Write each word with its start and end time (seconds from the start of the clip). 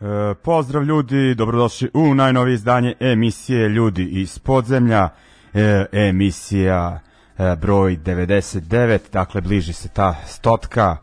E, 0.00 0.34
pozdrav 0.34 0.84
ljudi, 0.84 1.34
dobrodošli 1.34 1.90
u 1.94 2.14
najnovije 2.14 2.54
izdanje 2.54 2.94
emisije 3.00 3.68
Ljudi 3.68 4.04
iz 4.04 4.38
podzemlja, 4.38 5.08
e, 5.54 5.84
emisija 5.92 7.00
e, 7.38 7.56
broj 7.56 7.96
99, 7.96 8.98
dakle 9.12 9.40
bliži 9.40 9.72
se 9.72 9.88
ta 9.88 10.14
stotka, 10.26 10.96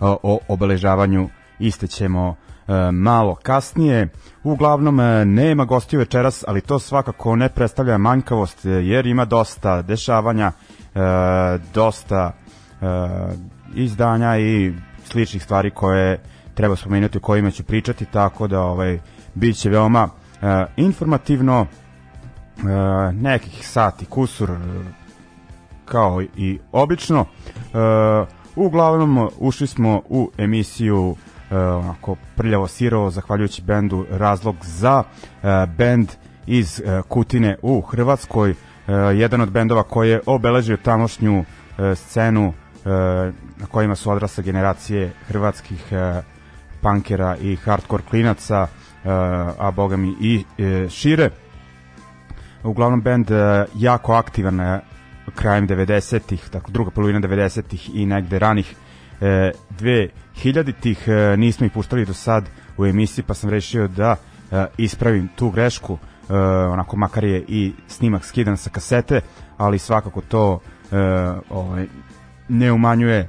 o, 0.00 0.18
o 0.22 0.38
obeležavanju 0.48 1.28
iste 1.58 1.86
ćemo 1.86 2.36
e, 2.68 2.90
malo 2.92 3.34
kasnije. 3.34 4.08
Uglavnom 4.42 5.00
e, 5.00 5.24
nema 5.24 5.64
gostiju 5.64 6.00
večeras, 6.00 6.44
ali 6.48 6.60
to 6.60 6.78
svakako 6.78 7.36
ne 7.36 7.48
predstavlja 7.48 7.98
manjkavost, 7.98 8.66
e, 8.66 8.68
jer 8.68 9.06
ima 9.06 9.24
dosta 9.24 9.82
dešavanja, 9.82 10.52
e, 10.94 10.98
dosta 11.74 12.32
e, 12.32 12.86
izdanja 13.74 14.38
i 14.38 14.72
sličnih 15.04 15.42
stvari 15.42 15.70
koje 15.70 16.18
treba 16.54 16.76
spomenuti 16.76 17.18
o 17.18 17.20
kojima 17.20 17.50
ću 17.50 17.64
pričati, 17.64 18.04
tako 18.04 18.46
da 18.46 18.60
ovaj 18.60 18.98
bit 19.34 19.56
će 19.56 19.70
veoma 19.70 20.08
e, 20.42 20.64
informativno 20.76 21.66
e, 21.66 22.62
nekih 23.12 23.68
sati 23.68 24.04
kusur 24.04 24.50
e, 24.50 24.54
kao 25.84 26.22
i 26.22 26.58
obično. 26.72 27.20
E, 27.20 27.26
uglavnom 28.56 29.28
ušli 29.38 29.66
smo 29.66 30.02
u 30.08 30.30
emisiju 30.38 31.16
e, 31.50 31.56
onako 31.58 32.16
prljavo 32.36 32.68
sirovo 32.68 33.10
zahvaljujući 33.10 33.62
bendu 33.62 34.06
Razlog 34.10 34.56
za 34.62 35.02
e, 35.42 35.66
bend 35.66 36.08
iz 36.46 36.80
e, 36.80 37.02
Kutine 37.08 37.56
u 37.62 37.80
Hrvatskoj 37.80 38.50
e, 38.50 38.54
jedan 38.92 39.40
od 39.40 39.50
bendova 39.50 39.82
koji 39.82 40.10
je 40.10 40.20
obeležio 40.26 40.76
tamošnju 40.76 41.44
e, 41.78 41.94
scenu 41.94 42.52
e, 42.84 42.88
na 43.56 43.66
kojima 43.70 43.94
su 43.94 44.10
odrasle 44.10 44.44
generacije 44.44 45.12
hrvatskih 45.26 45.92
e, 45.92 46.22
punkera 46.82 47.36
i 47.36 47.56
hardcore 47.56 48.02
klinaca, 48.10 48.66
e, 49.04 49.08
a 49.58 49.70
boga 49.70 49.96
mi 49.96 50.16
i 50.20 50.44
e, 50.58 50.88
šire. 50.88 51.30
Uglavnom 52.64 53.00
bend 53.00 53.30
e, 53.30 53.64
jako 53.74 54.14
aktivan 54.14 54.80
krajem 55.34 55.68
90-ih, 55.68 56.48
dakle 56.52 56.72
druga 56.72 56.90
polovina 56.90 57.20
90-ih 57.20 57.90
i 57.94 58.06
negde 58.06 58.38
ranih 58.38 58.74
e, 59.20 59.52
2000-ih 59.80 61.08
e, 61.08 61.36
nismo 61.36 61.66
ih 61.66 61.72
puštali 61.72 62.04
do 62.04 62.14
sad 62.14 62.48
u 62.76 62.86
emisiji 62.86 63.24
pa 63.24 63.34
sam 63.34 63.50
rešio 63.50 63.88
da 63.88 64.16
ispravim 64.78 65.28
tu 65.36 65.50
grešku 65.50 65.98
onako 66.72 66.96
makar 66.96 67.24
je 67.24 67.44
i 67.48 67.72
snimak 67.88 68.24
skidan 68.24 68.56
sa 68.56 68.70
kasete 68.70 69.20
ali 69.56 69.78
svakako 69.78 70.20
to 70.20 70.60
ovaj, 71.50 71.86
ne 72.48 72.72
umanjuje 72.72 73.28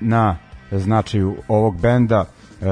na 0.00 0.36
značaju 0.72 1.36
ovog 1.48 1.80
benda 1.80 2.24
e, 2.60 2.64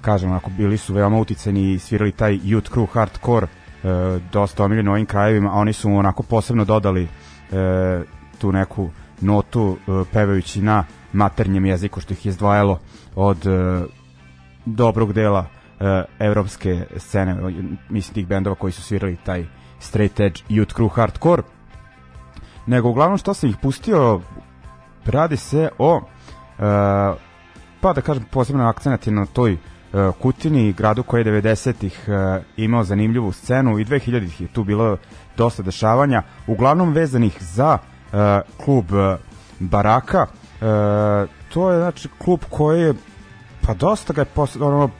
kažem 0.00 0.30
onako 0.30 0.50
bili 0.50 0.76
su 0.76 0.94
veoma 0.94 1.18
uticani 1.18 1.72
i 1.72 1.78
svirali 1.78 2.12
taj 2.12 2.32
youth 2.38 2.70
crew 2.70 2.86
hardcore 2.92 3.46
e, 3.46 3.88
dosta 4.32 4.64
omiljeni 4.64 4.88
u 4.88 4.92
ovim 4.92 5.06
krajevima 5.06 5.50
a 5.50 5.58
oni 5.58 5.72
su 5.72 5.88
mu 5.88 5.98
onako 5.98 6.22
posebno 6.22 6.64
dodali 6.64 7.02
e, 7.02 7.08
tu 8.38 8.52
neku 8.52 8.90
notu 9.20 9.76
e, 9.76 10.04
pevajući 10.12 10.62
na 10.62 10.84
maternjem 11.12 11.66
jeziku 11.66 12.00
što 12.00 12.12
ih 12.12 12.26
je 12.26 12.30
izdvajalo 12.30 12.78
od 13.14 13.46
e, 13.46 13.82
dobrog 14.66 15.12
dela 15.12 15.46
e, 15.80 16.04
evropske 16.18 16.86
scene 16.96 17.36
mislim 17.88 18.14
tih 18.14 18.26
bendova 18.26 18.56
koji 18.56 18.72
su 18.72 18.82
svirali 18.82 19.16
taj 19.24 19.46
straight 19.78 20.20
edge 20.20 20.40
youth 20.48 20.74
crew 20.74 20.88
hardcore. 20.88 21.42
Nego 22.66 22.88
uglavnom 22.88 23.18
što 23.18 23.34
sam 23.34 23.50
ih 23.50 23.56
pustio 23.62 24.20
radi 25.04 25.36
se 25.36 25.68
o 25.78 26.00
pa 27.80 27.92
da 27.92 28.00
kažem 28.00 28.24
posebno 28.30 28.68
akcenat 28.68 29.06
je 29.06 29.12
na 29.12 29.26
toj 29.26 29.52
e, 29.52 29.58
Kutini, 30.22 30.72
gradu 30.72 31.02
koji 31.02 31.20
je 31.20 31.42
90-ih 31.42 32.08
e, 32.08 32.42
imao 32.56 32.84
zanimljivu 32.84 33.32
scenu 33.32 33.78
i 33.78 33.84
2000-ih 33.84 34.40
je 34.40 34.48
tu 34.48 34.64
bilo 34.64 34.96
dosta 35.36 35.62
dešavanja, 35.62 36.22
uglavnom 36.46 36.92
vezanih 36.92 37.36
za 37.40 37.78
e, 37.78 38.40
klub 38.64 38.84
e, 38.94 39.16
Baraka. 39.60 40.26
E, 40.26 40.26
to 41.48 41.70
je 41.70 41.78
znači 41.78 42.08
klub 42.18 42.40
koji 42.50 42.82
je 42.82 42.94
pa 43.66 43.74
dosta 43.74 44.12
ga 44.12 44.20
je 44.20 44.24
pos, 44.24 44.56
ono, 44.56 44.90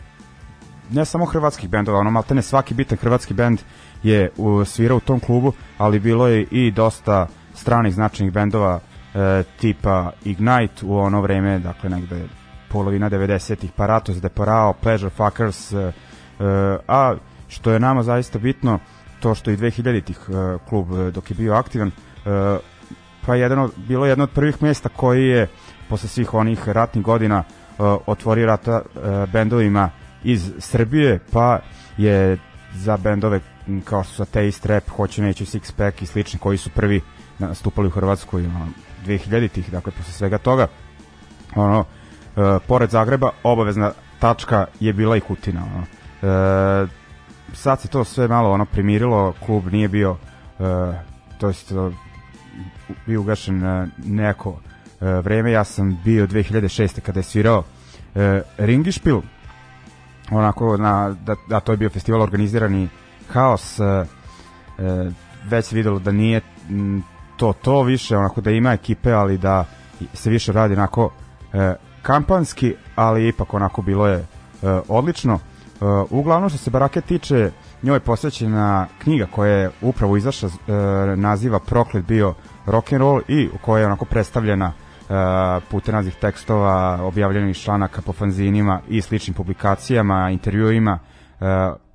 ne 0.91 1.05
samo 1.05 1.25
hrvatskih 1.25 1.71
bendova, 1.71 1.99
ono 1.99 2.11
maltene 2.11 2.43
svaki 2.43 2.75
bitan 2.75 2.99
hrvatski 2.99 3.35
bend 3.35 3.61
je 4.03 4.31
u, 4.37 4.65
svirao 4.65 4.97
u 4.97 5.01
tom 5.01 5.21
klubu, 5.21 5.53
ali 5.79 6.01
bilo 6.01 6.27
je 6.27 6.43
i 6.51 6.71
dosta 6.71 7.27
stranih 7.55 7.95
značajnih 7.95 8.33
bendova 8.33 8.81
e, 9.15 9.43
tipa 9.61 10.13
Ignite 10.25 10.87
u 10.87 10.99
ono 10.99 11.21
vreme, 11.21 11.59
dakle 11.59 11.91
negde 11.91 12.25
polovina 12.69 13.11
90-ih, 13.11 13.73
Paratos, 13.77 14.21
Deporao, 14.21 14.73
Pleasure 14.73 15.11
Fuckers, 15.11 15.73
e, 15.73 15.77
e, 15.79 15.93
a 16.89 17.15
što 17.49 17.73
je 17.73 17.81
nama 17.81 18.03
zaista 18.03 18.39
bitno, 18.39 18.79
to 19.21 19.35
što 19.35 19.51
i 19.51 19.57
2000-ih 19.57 20.19
e, 20.29 20.59
klub 20.69 20.93
e, 20.93 21.11
dok 21.11 21.31
je 21.31 21.37
bio 21.37 21.55
aktivan, 21.55 21.89
e, 21.89 21.93
pa 23.27 23.35
jedan 23.35 23.59
od, 23.59 23.73
bilo 23.77 24.07
jedno 24.07 24.25
od 24.25 24.31
prvih 24.31 24.63
mesta 24.63 24.89
koji 24.89 25.29
je 25.29 25.49
posle 25.89 26.09
svih 26.09 26.35
onih 26.35 26.69
ratnih 26.69 27.05
godina 27.05 27.39
uh, 27.79 27.87
otvorio 28.07 28.47
rata 28.47 28.83
uh, 28.83 29.03
bendovima 29.33 29.91
iz 30.25 30.53
Srbije, 30.59 31.19
pa 31.33 31.61
je 31.97 32.39
za 32.75 32.97
bendove 32.97 33.41
kao 33.85 34.05
što 34.05 34.15
su 34.15 34.23
Ateist 34.23 34.67
Rap, 34.67 34.89
Hoće 34.89 35.23
neće, 35.23 35.45
Six 35.45 35.73
Pack 35.77 36.03
i 36.03 36.07
slični 36.07 36.39
koji 36.39 36.59
su 36.59 36.71
prvi 36.71 37.01
nastupali 37.39 37.89
u 37.89 37.91
Hrvatskoj 37.91 38.43
2000-ih, 39.07 39.71
dakle 39.71 39.93
posle 39.93 40.13
svega 40.13 40.39
toga 40.39 40.67
ono, 41.55 41.79
uh, 41.79 42.45
pored 42.67 42.91
Zagreba 42.91 43.31
obavezna 43.43 43.93
tačka 44.19 44.67
je 44.81 44.93
bila 44.93 45.17
i 45.17 45.21
Kutina 45.21 45.63
ono. 45.75 45.81
Uh, 45.83 46.89
sad 47.53 47.81
se 47.81 47.89
to 47.89 48.05
sve 48.05 48.29
malo 48.29 48.51
ono 48.51 48.65
primirilo, 48.65 49.35
klub 49.47 49.67
nije 49.73 49.89
bio 49.89 50.11
uh, 50.11 50.95
to 51.39 51.47
jest 51.47 51.73
uh, 51.73 51.95
bio 53.07 53.21
ugašen 53.21 53.65
uh, 53.65 53.89
neko 54.05 54.51
uh, 54.51 54.59
vreme, 55.25 55.53
ja 55.53 55.65
sam 55.65 56.01
bio 56.05 56.27
2006. 56.27 57.01
kada 57.01 57.21
je 57.21 57.25
svirao 57.25 57.59
uh, 57.59 58.23
Ringišpil 58.59 59.21
onako 60.31 60.77
na, 60.77 61.17
da, 61.25 61.35
da 61.49 61.61
to 61.61 61.73
je 61.73 61.77
bio 61.77 61.91
festival 61.91 62.23
organizirani 62.23 62.89
haos 63.33 63.79
uh, 63.79 63.87
uh, 63.87 65.13
već 65.45 65.67
se 65.67 65.77
videlo 65.77 65.99
da 65.99 66.13
nije 66.13 66.41
m, 66.71 67.03
to 67.43 67.53
to 67.53 67.83
više 67.83 68.17
onako 68.17 68.41
da 68.41 68.51
ima 68.51 68.73
ekipe 68.73 69.13
ali 69.13 69.39
da 69.39 69.65
se 70.15 70.31
više 70.31 70.53
radi 70.53 70.75
onako 70.75 71.11
e, 71.53 71.75
kampanski 72.03 72.75
ali 72.95 73.29
ipak 73.29 73.55
onako 73.55 73.83
bilo 73.83 74.07
je 74.07 74.19
e, 74.19 74.25
odlično. 74.89 75.35
E, 75.35 75.39
uglavnom 76.11 76.51
što 76.51 76.59
se 76.59 76.71
Barake 76.71 77.01
tiče 77.01 77.51
njoj 77.83 77.97
je 77.97 78.01
posvećena 78.01 78.87
knjiga 78.99 79.27
koja 79.27 79.53
je 79.53 79.71
upravo 79.81 80.17
izašla 80.17 80.49
e, 80.49 80.73
naziva 81.17 81.59
Proklet 81.59 82.05
bio 82.05 82.35
rock 82.67 82.93
and 82.93 83.01
roll 83.01 83.21
i 83.29 83.49
u 83.55 83.59
kojoj 83.59 83.83
je 83.83 83.87
onako 83.87 84.05
predstavljena 84.05 84.73
e, 84.73 85.13
putem 85.71 85.95
raznih 85.95 86.15
tekstova, 86.15 86.99
objavljenih 87.03 87.57
članaka 87.57 88.03
po 88.03 88.13
fanzinima 88.13 88.81
i 88.89 89.01
sličnim 89.01 89.35
publikacijama, 89.35 90.31
intervjuima, 90.31 90.99
e, 91.41 91.45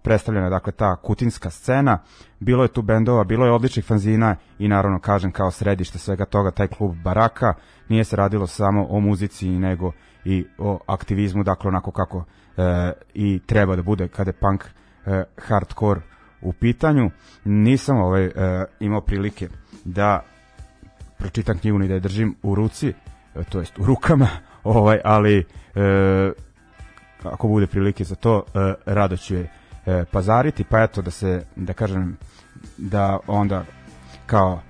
predstavljena 0.08 0.46
je 0.46 0.50
dakle 0.50 0.72
ta 0.72 0.96
kutinska 0.96 1.50
scena, 1.50 2.00
bilo 2.40 2.64
je 2.64 2.68
tu 2.68 2.82
bendova, 2.82 3.24
bilo 3.24 3.46
je 3.46 3.52
odličnih 3.52 3.86
fanzina 3.86 4.36
i 4.60 4.68
naravno 4.68 5.00
kažem 5.00 5.32
kao 5.32 5.52
središte 5.52 6.00
svega 6.00 6.26
toga 6.26 6.52
taj 6.52 6.68
klub 6.68 6.96
Baraka, 7.04 7.54
nije 7.90 8.04
se 8.04 8.16
radilo 8.16 8.48
samo 8.48 8.86
o 8.90 9.00
muzici 9.00 9.50
nego 9.50 9.92
i 10.26 10.46
o 10.58 10.80
aktivizmu, 10.88 11.44
dakle 11.44 11.68
onako 11.68 11.92
kako 11.92 12.24
e, 12.58 12.92
i 13.14 13.40
treba 13.46 13.76
da 13.76 13.82
bude 13.82 14.08
kada 14.08 14.30
je 14.30 14.34
punk 14.34 14.64
e, 15.06 15.24
hardcore 15.38 16.02
u 16.42 16.54
pitanju. 16.54 17.10
Nisam 17.46 17.98
ovaj 17.98 18.26
e, 18.26 18.32
imao 18.80 19.02
prilike 19.02 19.50
da 19.86 20.24
pročitam 21.18 21.58
knjigu 21.58 21.80
ni 21.80 21.88
da 21.88 21.94
je 21.94 22.00
držim 22.00 22.36
u 22.44 22.56
ruci, 22.56 22.94
e, 23.36 23.44
to 23.44 23.60
jest 23.60 23.80
u 23.80 23.86
rukama, 23.86 24.28
ovaj, 24.64 25.00
ali 25.04 25.46
e, 25.76 26.32
ako 27.24 27.48
bude 27.48 27.68
prilike 27.68 28.04
za 28.04 28.16
to, 28.16 28.44
e, 28.56 28.74
rado 28.86 29.18
ću 29.18 29.36
je 29.36 29.50
e, 29.88 30.06
pazariti, 30.12 30.64
pa 30.64 30.84
eto 30.84 31.02
da 31.02 31.12
se, 31.12 31.46
da 31.56 31.74
kažem, 31.74 32.18
da 32.78 33.20
onda 33.28 33.64
kao 34.26 34.62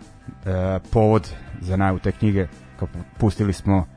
e, 0.46 0.80
povod 0.92 1.34
za 1.62 1.78
najavu 1.78 2.00
te 2.00 2.12
knjige, 2.12 2.48
kao 2.80 2.88
pustili 3.18 3.54
smo, 3.54 3.88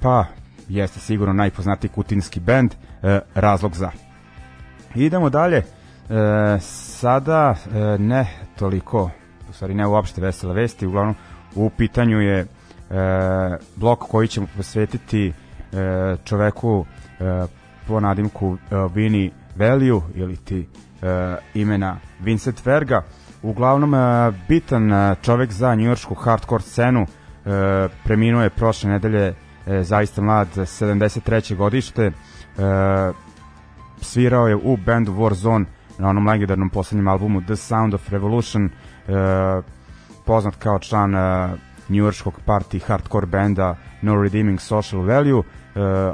pa 0.00 0.24
jeste 0.68 1.00
sigurno 1.00 1.32
najpoznatiji 1.32 1.90
kutinski 1.90 2.40
bend, 2.40 2.74
e, 3.02 3.20
Razlog 3.34 3.74
za. 3.76 3.90
Idemo 4.94 5.30
dalje, 5.30 5.56
e, 5.56 5.64
sada 6.60 7.54
e, 7.54 7.98
ne 7.98 8.26
toliko, 8.58 9.10
u 9.50 9.52
stvari 9.52 9.74
ne 9.74 9.86
uopšte 9.86 10.20
vesele 10.20 10.54
vesti, 10.54 10.86
uglavnom 10.86 11.14
u 11.54 11.70
pitanju 11.70 12.20
je 12.20 12.38
e, 12.40 12.46
blok 13.76 13.98
koji 13.98 14.28
ćemo 14.28 14.46
posvetiti 14.56 15.28
e, 15.28 15.32
čoveku 16.24 16.86
e, 17.20 17.46
po 17.86 18.00
nadimku 18.00 18.56
e, 18.70 18.74
Vini 18.94 19.30
Value 19.56 20.00
ili 20.14 20.36
ti 20.36 20.68
e, 21.02 21.36
imena 21.54 21.96
Vincent 22.20 22.66
Verga. 22.66 23.02
Uglavnom 23.42 23.94
e, 23.94 24.32
bitan 24.48 24.92
e, 24.92 25.14
čovek 25.22 25.52
za 25.52 25.74
njujoršku 25.74 26.14
hardcore 26.14 26.62
scenu, 26.62 27.00
e, 27.02 27.08
preminuo 28.04 28.42
je 28.42 28.50
prošle 28.50 28.90
nedelje 28.90 29.34
e, 29.66 29.82
zaista 29.82 30.22
mlad, 30.22 30.48
73. 30.56 31.56
godište, 31.56 32.02
e, 32.06 32.12
svirao 34.00 34.48
je 34.48 34.56
u 34.56 34.76
bandu 34.76 35.12
Warzone 35.12 35.64
na 35.98 36.08
onom 36.08 36.26
legendarnom 36.26 36.70
poslednjem 36.70 37.08
albumu 37.08 37.42
The 37.42 37.56
Sound 37.56 37.94
of 37.94 38.08
Revolution, 38.08 38.64
e, 38.64 38.70
poznat 40.26 40.54
kao 40.56 40.78
član 40.78 41.14
e, 41.14 41.50
njujorskog 41.88 42.34
party 42.46 42.82
hardcore 42.86 43.26
benda 43.26 43.76
No 44.02 44.22
Redeeming 44.22 44.60
Social 44.60 45.02
Value, 45.02 45.40
e, 45.40 45.42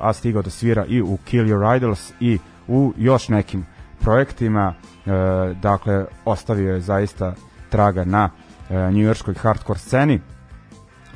a 0.03 0.13
stigao 0.13 0.43
da 0.43 0.51
svira 0.51 0.85
i 0.89 1.03
u 1.03 1.19
Kill 1.25 1.47
Your 1.47 1.77
Idols 1.77 2.13
i 2.21 2.39
u 2.69 2.93
još 2.97 3.29
nekim 3.29 3.67
projektima, 4.01 4.75
e, 4.75 5.11
dakle 5.55 6.05
ostavio 6.25 6.75
je 6.75 6.81
zaista 6.81 7.35
traga 7.71 8.05
na 8.05 8.31
e, 8.71 8.93
njujorskoj 8.93 9.35
hardcore 9.35 9.79
sceni, 9.79 10.21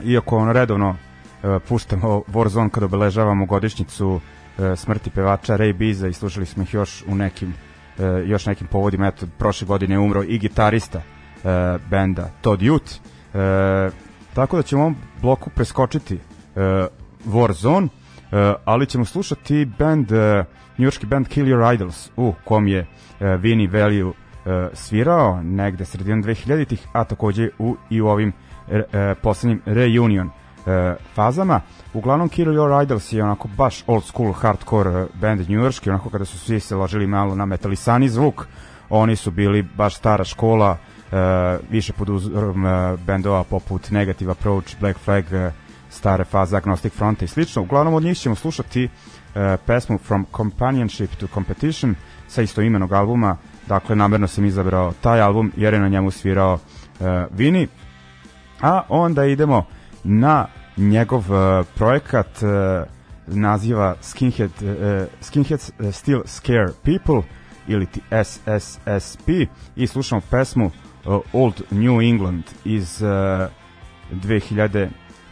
iako 0.05 0.37
on 0.37 0.51
redovno 0.53 0.97
e, 1.43 1.59
puštamo 1.69 2.23
Warzone 2.29 2.71
kada 2.71 2.87
obeležavamo 2.87 3.47
godišnjicu 3.47 4.21
e, 4.59 4.77
smrti 4.77 5.11
pevača 5.11 5.59
Ray 5.59 5.73
Biza 5.73 6.09
i 6.09 6.13
slušali 6.13 6.47
smo 6.47 6.63
ih 6.63 6.75
još 6.75 7.05
u 7.07 7.15
nekim 7.15 7.55
e, 7.99 8.05
još 8.27 8.47
nekim 8.47 8.67
povodima, 8.67 9.07
eto 9.07 9.27
prošle 9.39 9.67
godine 9.67 9.95
je 9.95 9.99
umro 9.99 10.23
i 10.23 10.39
gitarista 10.39 10.99
e, 10.99 11.03
benda 11.91 12.31
Todd 12.41 12.63
Youth 12.63 12.99
e, 13.35 13.91
tako 14.35 14.57
da 14.57 14.63
ćemo 14.63 14.83
u 14.83 14.85
ovom 14.85 14.97
bloku 15.23 15.51
preskočiti 15.51 16.15
e, 16.15 16.21
Warzone 17.27 17.89
ali 18.65 18.87
ćemo 18.87 19.05
slušati 19.05 19.65
band 19.79 20.13
e, 20.13 20.45
njujorski 20.79 21.07
band 21.07 21.29
Kill 21.29 21.47
Your 21.47 21.75
Idols 21.75 22.11
u 22.17 22.35
kom 22.45 22.69
je 22.69 22.79
e, 22.79 22.87
Vinny 23.25 23.73
Value 23.73 24.13
svirao 24.73 25.43
negde 25.43 25.85
sredinom 25.85 26.23
2000-ih, 26.23 26.87
a 26.93 27.05
takođe 27.05 27.49
u, 27.59 27.77
i 27.91 28.01
u 28.01 28.09
ovim 28.09 28.33
e, 28.71 29.15
poslednjim 29.23 29.63
reunion 29.67 30.31
e, 30.67 30.95
fazama. 31.15 31.61
Uglavnom 31.95 32.29
Kill 32.29 32.53
Your 32.53 32.83
Idols 32.83 33.13
je 33.13 33.25
onako 33.25 33.49
baš 33.57 33.85
old 33.87 34.05
school 34.05 34.33
hardcore 34.33 35.07
band 35.21 35.49
njujorski, 35.49 35.91
onako 35.91 36.11
kada 36.11 36.25
su 36.25 36.39
svi 36.39 36.61
se 36.61 36.77
ložili 36.77 37.07
malo 37.07 37.35
na 37.35 37.47
metalisani 37.47 38.09
zvuk, 38.09 38.47
oni 38.91 39.17
su 39.17 39.31
bili 39.31 39.63
baš 39.63 39.97
stara 39.97 40.25
škola, 40.25 40.77
e, 41.13 41.59
više 41.71 41.93
pod 41.93 42.09
uzorom 42.09 42.67
e, 42.67 42.97
bendova 42.97 43.45
poput 43.45 43.91
Negative 43.91 44.33
Approach, 44.33 44.81
Black 44.81 44.99
Flag, 44.99 45.33
e, 45.33 45.53
stare 45.91 46.25
faze 46.25 46.57
Agnostic 46.57 46.93
Fronta 46.93 47.25
i 47.25 47.29
slično. 47.29 47.63
Uglavnom 47.63 47.95
od 47.95 48.03
njih 48.03 48.19
ćemo 48.19 48.35
slušati 48.35 48.85
e, 48.85 49.57
pesmu 49.67 49.99
From 49.99 50.27
Companionship 50.37 51.15
to 51.15 51.27
Competition 51.35 51.95
sa 52.29 52.43
istoimenog 52.43 52.93
albuma, 52.93 53.37
dakle 53.67 53.97
namerno 53.97 54.27
sam 54.27 54.45
izabrao 54.45 54.93
taj 55.01 55.21
album 55.21 55.53
jer 55.57 55.75
je 55.75 55.81
na 55.81 55.89
njemu 55.89 56.11
svirao 56.11 56.59
e, 57.01 57.27
Vini, 57.31 57.69
a 58.61 58.83
onda 58.89 59.25
idemo 59.25 59.65
na 60.05 60.47
njegov 60.77 61.33
uh, 61.33 61.67
projekat 61.75 62.43
uh, 62.43 62.49
naziva 63.27 63.97
Skinhead, 64.03 64.51
uh, 64.63 65.07
Skinheads 65.21 65.73
Still 65.93 66.23
Scare 66.27 66.73
People 66.85 67.23
ili 67.69 67.87
ti 67.87 68.01
SSSP 68.25 69.29
i 69.77 69.87
slušamo 69.87 70.21
pesmu 70.31 70.67
uh, 70.67 71.21
Old 71.33 71.63
New 71.71 72.01
England 72.01 72.45
iz 72.65 73.03
uh, 73.03 73.09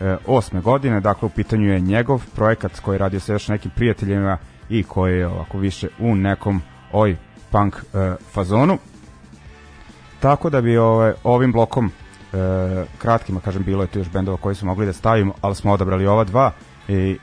2008. 0.00 0.62
godine, 0.62 1.00
dakle 1.00 1.26
u 1.26 1.28
pitanju 1.28 1.72
je 1.72 1.80
njegov 1.80 2.22
projekat 2.34 2.80
koji 2.80 2.94
je 2.94 2.98
radio 2.98 3.20
sa 3.20 3.32
još 3.32 3.48
nekim 3.48 3.70
prijateljima 3.74 4.38
i 4.68 4.82
koji 4.82 5.18
je 5.18 5.26
ovako 5.26 5.58
više 5.58 5.88
u 5.98 6.14
nekom 6.14 6.62
oj 6.92 7.16
punk 7.50 7.74
uh, 7.74 8.00
fazonu. 8.32 8.78
Tako 10.20 10.50
da 10.50 10.60
bi 10.60 10.76
ovaj, 10.76 11.12
ovim 11.24 11.52
blokom 11.52 11.86
e, 11.86 12.84
kratkima, 12.98 13.40
kažem, 13.40 13.62
bilo 13.62 13.82
je 13.82 13.86
tu 13.86 13.98
još 13.98 14.10
bendova 14.10 14.36
koji 14.36 14.54
su 14.54 14.66
mogli 14.66 14.86
da 14.86 14.92
stavimo, 14.92 15.34
ali 15.40 15.54
smo 15.54 15.72
odabrali 15.72 16.06
ova 16.06 16.24
dva 16.24 16.52
i 16.88 17.18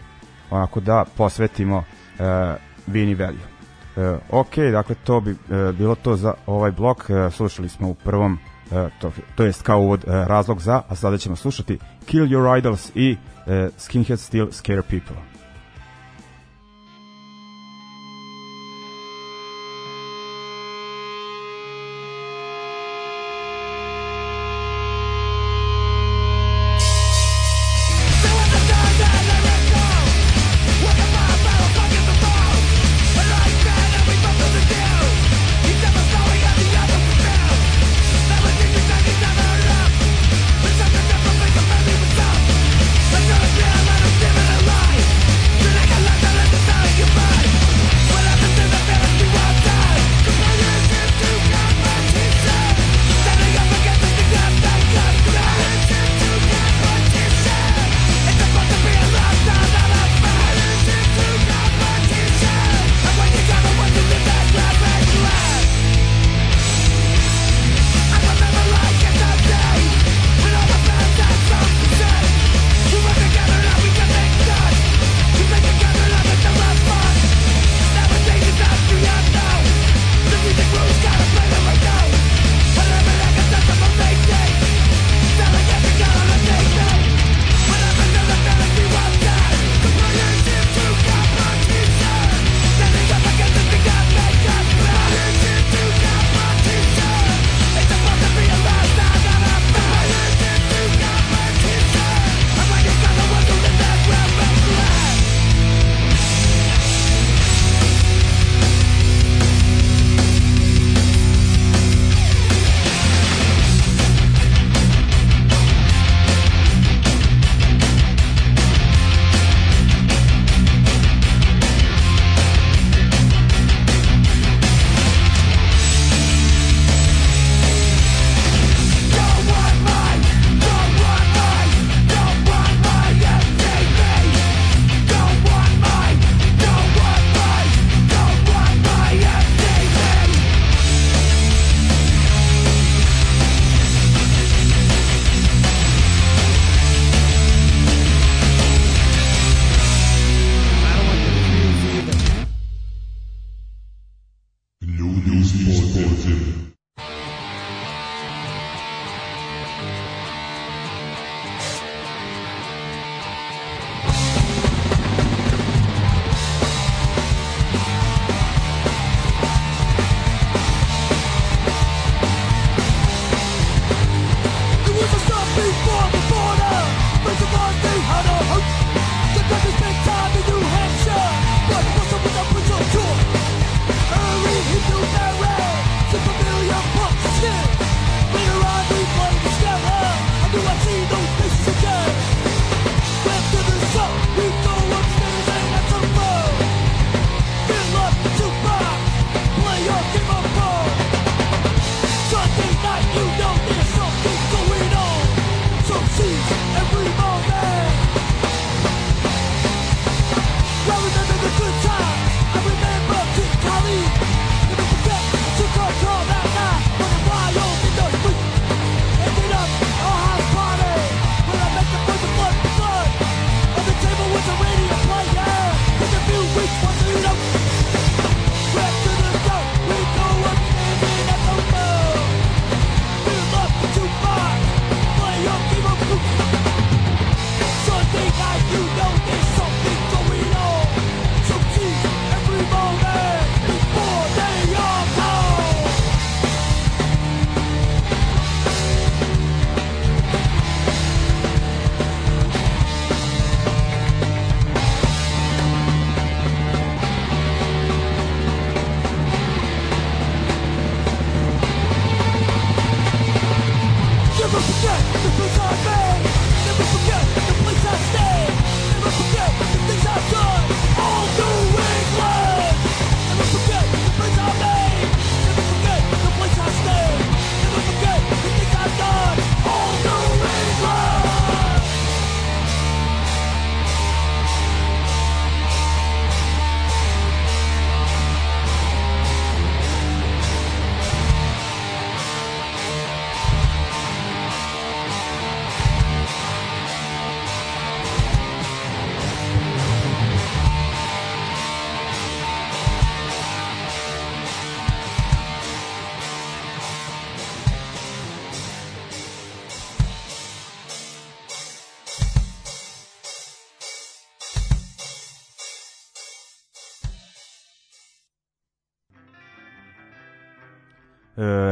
onako 0.49 0.79
da 0.79 1.05
posvetimo 1.17 1.83
e, 2.19 2.55
Vini 2.87 3.15
Value. 3.15 3.55
E, 3.97 4.17
ok, 4.29 4.55
dakle 4.71 4.95
to 5.03 5.21
bi 5.21 5.31
e, 5.31 5.35
bilo 5.73 5.95
to 5.95 6.15
za 6.15 6.33
ovaj 6.45 6.71
blok, 6.71 7.09
e, 7.09 7.31
slušali 7.31 7.69
smo 7.69 7.89
u 7.89 7.93
prvom 7.93 8.33
e, 8.33 8.54
to, 9.01 9.11
to 9.35 9.43
jest 9.43 9.61
kao 9.61 9.79
uvod 9.79 10.03
e, 10.07 10.25
razlog 10.27 10.61
za, 10.61 10.81
a 10.89 10.95
sada 10.95 11.17
ćemo 11.17 11.35
slušati 11.35 11.79
Kill 12.05 12.25
Your 12.25 12.57
Idols 12.57 12.91
i 12.95 13.17
e, 13.47 13.69
Skinhead 13.77 14.19
Still 14.19 14.47
Scare 14.51 14.81
People. 14.81 15.34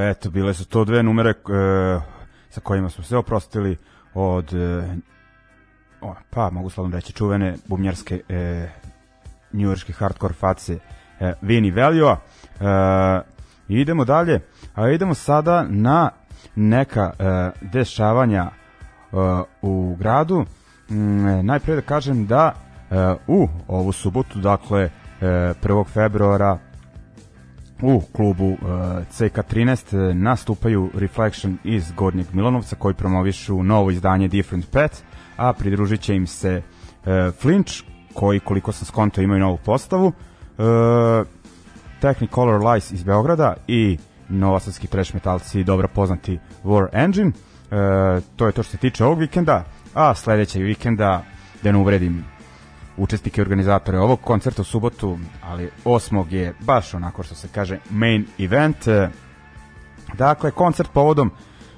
Eto, 0.09 0.29
bile 0.29 0.53
su 0.53 0.65
to 0.65 0.85
dve 0.85 1.03
numere 1.03 1.29
e, 1.29 1.33
sa 2.49 2.61
kojima 2.61 2.89
smo 2.89 3.03
se 3.03 3.17
oprostili 3.17 3.77
od 4.13 4.53
e, 4.53 4.97
o, 6.01 6.15
pa 6.29 6.49
mogu 6.49 6.69
slobodno 6.69 6.97
reći 6.97 7.13
čuvene 7.13 7.55
bubnjarske 7.67 8.21
e, 8.29 8.69
njujorske 9.53 9.93
hardcore 9.93 10.33
face 10.33 10.77
e, 11.19 11.33
Vini 11.41 11.71
Veljoa. 11.71 12.17
E, 12.59 13.21
idemo 13.67 14.05
dalje, 14.05 14.39
a 14.75 14.89
idemo 14.89 15.13
sada 15.13 15.65
na 15.69 16.09
neka 16.55 17.11
e, 17.19 17.51
dešavanja 17.61 18.43
e, 18.43 18.51
u 19.61 19.95
gradu. 19.99 20.45
Mm, 20.89 21.27
e, 21.27 21.43
najpre 21.43 21.75
da 21.75 21.81
kažem 21.81 22.27
da 22.27 22.53
e, 22.91 22.95
u 23.27 23.47
ovu 23.67 23.91
subotu, 23.91 24.39
dakle 24.39 24.81
e, 24.83 24.89
1. 25.21 25.87
februara 25.87 26.57
u 27.83 28.01
klubu 28.11 28.47
uh, 28.47 28.57
CK13 29.11 30.09
uh, 30.09 30.15
nastupaju 30.15 30.89
Reflection 30.93 31.57
iz 31.63 31.91
Gornjeg 31.91 32.27
Milanovca 32.33 32.75
koji 32.75 32.93
promovišu 32.93 33.63
novo 33.63 33.91
izdanje 33.91 34.27
Different 34.27 34.71
Path, 34.71 34.95
a 35.37 35.53
pridružit 35.53 36.01
će 36.01 36.15
im 36.15 36.27
se 36.27 36.61
uh, 36.61 37.11
Flinch 37.41 37.73
koji 38.13 38.39
koliko 38.39 38.71
sam 38.71 38.85
skonto 38.85 39.21
imaju 39.21 39.39
novu 39.39 39.57
postavu, 39.65 40.07
uh, 40.07 41.27
Technicolor 42.01 42.65
Lies 42.65 42.91
iz 42.91 43.03
Beograda 43.03 43.53
i 43.67 43.97
novosadski 44.29 44.87
trash 44.87 45.13
metalci 45.13 45.63
dobro 45.63 45.87
poznati 45.87 46.39
War 46.63 46.87
Engine. 46.91 47.27
Uh, 47.27 48.23
to 48.35 48.45
je 48.45 48.51
to 48.51 48.63
što 48.63 48.71
se 48.71 48.77
tiče 48.77 49.05
ovog 49.05 49.19
vikenda, 49.19 49.63
a 49.93 50.15
sledećeg 50.15 50.61
vikenda, 50.63 51.23
da 51.63 51.71
ne 51.71 51.77
uvredim 51.77 52.23
učesnike 52.97 53.41
i 53.41 53.43
organizatore 53.43 53.99
ovog 53.99 54.21
koncerta 54.21 54.61
u 54.61 54.65
subotu, 54.65 55.19
ali 55.43 55.69
8. 55.85 56.33
je 56.33 56.53
baš 56.59 56.93
onako 56.93 57.23
što 57.23 57.35
se 57.35 57.47
kaže 57.47 57.79
main 57.89 58.25
event. 58.39 58.77
Dakle, 60.13 60.51
koncert 60.51 60.89
povodom 60.93 61.31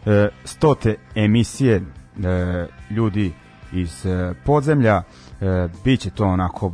e, 0.05 0.29
stote 0.43 0.95
emisije 1.15 1.75
e, 1.75 1.81
ljudi 2.89 3.34
iz 3.74 4.05
e, 4.05 4.34
podzemlja. 4.45 5.03
E, 5.41 5.67
biće 5.84 6.10
to 6.10 6.25
onako, 6.25 6.74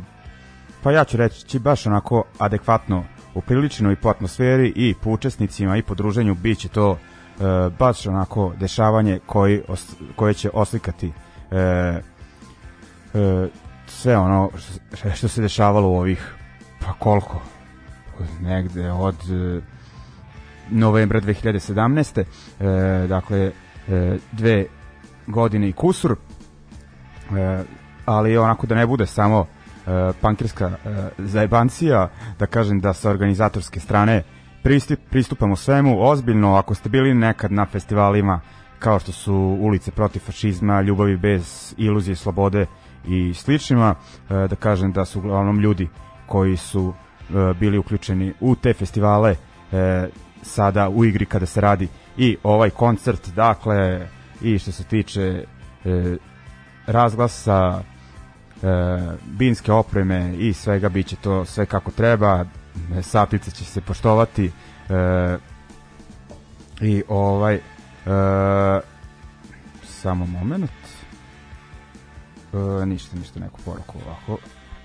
pa 0.82 0.92
ja 0.92 1.04
ću 1.04 1.16
reći 1.16 1.58
baš 1.58 1.86
onako 1.86 2.24
adekvatno 2.38 3.04
upriličeno 3.34 3.92
i 3.92 3.96
po 3.96 4.08
atmosferi 4.08 4.72
i 4.76 4.94
po 5.02 5.10
učesnicima 5.10 5.76
i 5.76 5.82
po 5.82 5.94
druženju 5.94 6.34
biće 6.34 6.68
to 6.68 6.92
e, 6.92 7.44
baš 7.78 8.06
onako 8.06 8.52
dešavanje 8.60 9.20
koji 9.26 9.62
os, 9.68 9.96
koje 10.16 10.34
će 10.34 10.50
oslikati 10.54 11.12
e, 11.50 11.56
e, 13.14 13.48
sve 13.92 14.16
ono 14.16 14.50
što, 15.14 15.28
se 15.28 15.42
dešavalo 15.42 15.88
u 15.88 15.96
ovih 15.96 16.34
pa 16.80 16.92
koliko 16.92 17.42
negde 18.40 18.90
od 18.90 19.16
e, 19.30 19.60
novembra 20.70 21.20
2017. 21.20 22.20
E, 22.20 23.06
dakle 23.06 23.50
e, 23.88 24.18
dve 24.32 24.66
godine 25.26 25.68
i 25.68 25.72
kusur 25.72 26.12
e, 26.12 26.16
ali 28.04 28.36
onako 28.36 28.66
da 28.66 28.74
ne 28.74 28.86
bude 28.86 29.06
samo 29.06 29.46
e, 29.46 30.12
pankirska 30.20 30.66
e, 30.66 31.08
zajebancija 31.18 32.08
da 32.38 32.46
kažem 32.46 32.80
da 32.80 32.92
sa 32.92 33.10
organizatorske 33.10 33.80
strane 33.80 34.22
pristup, 34.62 34.98
pristupamo 35.10 35.56
svemu 35.56 36.08
ozbiljno 36.08 36.54
ako 36.54 36.74
ste 36.74 36.88
bili 36.88 37.14
nekad 37.14 37.52
na 37.52 37.66
festivalima 37.66 38.40
kao 38.78 38.98
što 38.98 39.12
su 39.12 39.34
ulice 39.60 39.90
protiv 39.90 40.20
fašizma, 40.20 40.80
ljubavi 40.80 41.16
bez 41.16 41.74
iluzije 41.76 42.16
slobode 42.16 42.66
i 43.08 43.34
sličnima, 43.34 43.94
e, 44.30 44.34
da 44.48 44.56
kažem 44.56 44.92
da 44.92 45.04
su 45.04 45.18
uglavnom 45.18 45.60
ljudi 45.60 45.88
koji 46.26 46.56
su 46.56 46.94
e, 46.94 47.54
bili 47.60 47.78
uključeni 47.78 48.32
u 48.40 48.54
te 48.56 48.74
festivale 48.74 49.36
e, 49.72 50.08
sada 50.42 50.88
u 50.88 51.04
igri 51.04 51.26
kada 51.26 51.46
se 51.46 51.60
radi 51.60 51.88
i 52.16 52.36
ovaj 52.42 52.70
koncert, 52.70 53.28
dakle 53.28 54.08
i 54.42 54.58
što 54.58 54.72
se 54.72 54.84
tiče 54.84 55.44
razglasa 56.86 57.82
binske 59.24 59.72
opreme 59.72 60.34
i 60.38 60.52
svega 60.52 60.88
biće 60.88 61.16
to 61.16 61.44
sve 61.44 61.66
kako 61.66 61.90
treba 61.90 62.44
satnice 63.02 63.50
će 63.50 63.64
se 63.64 63.80
poštovati 63.80 64.50
i 66.80 67.02
ovaj 67.08 67.60
samo 69.84 70.26
moment 70.26 70.81
E, 72.52 72.86
ništa, 72.86 73.16
ništa, 73.16 73.40
neku 73.40 73.60
poruku 73.64 73.98
ovako. 74.06 74.38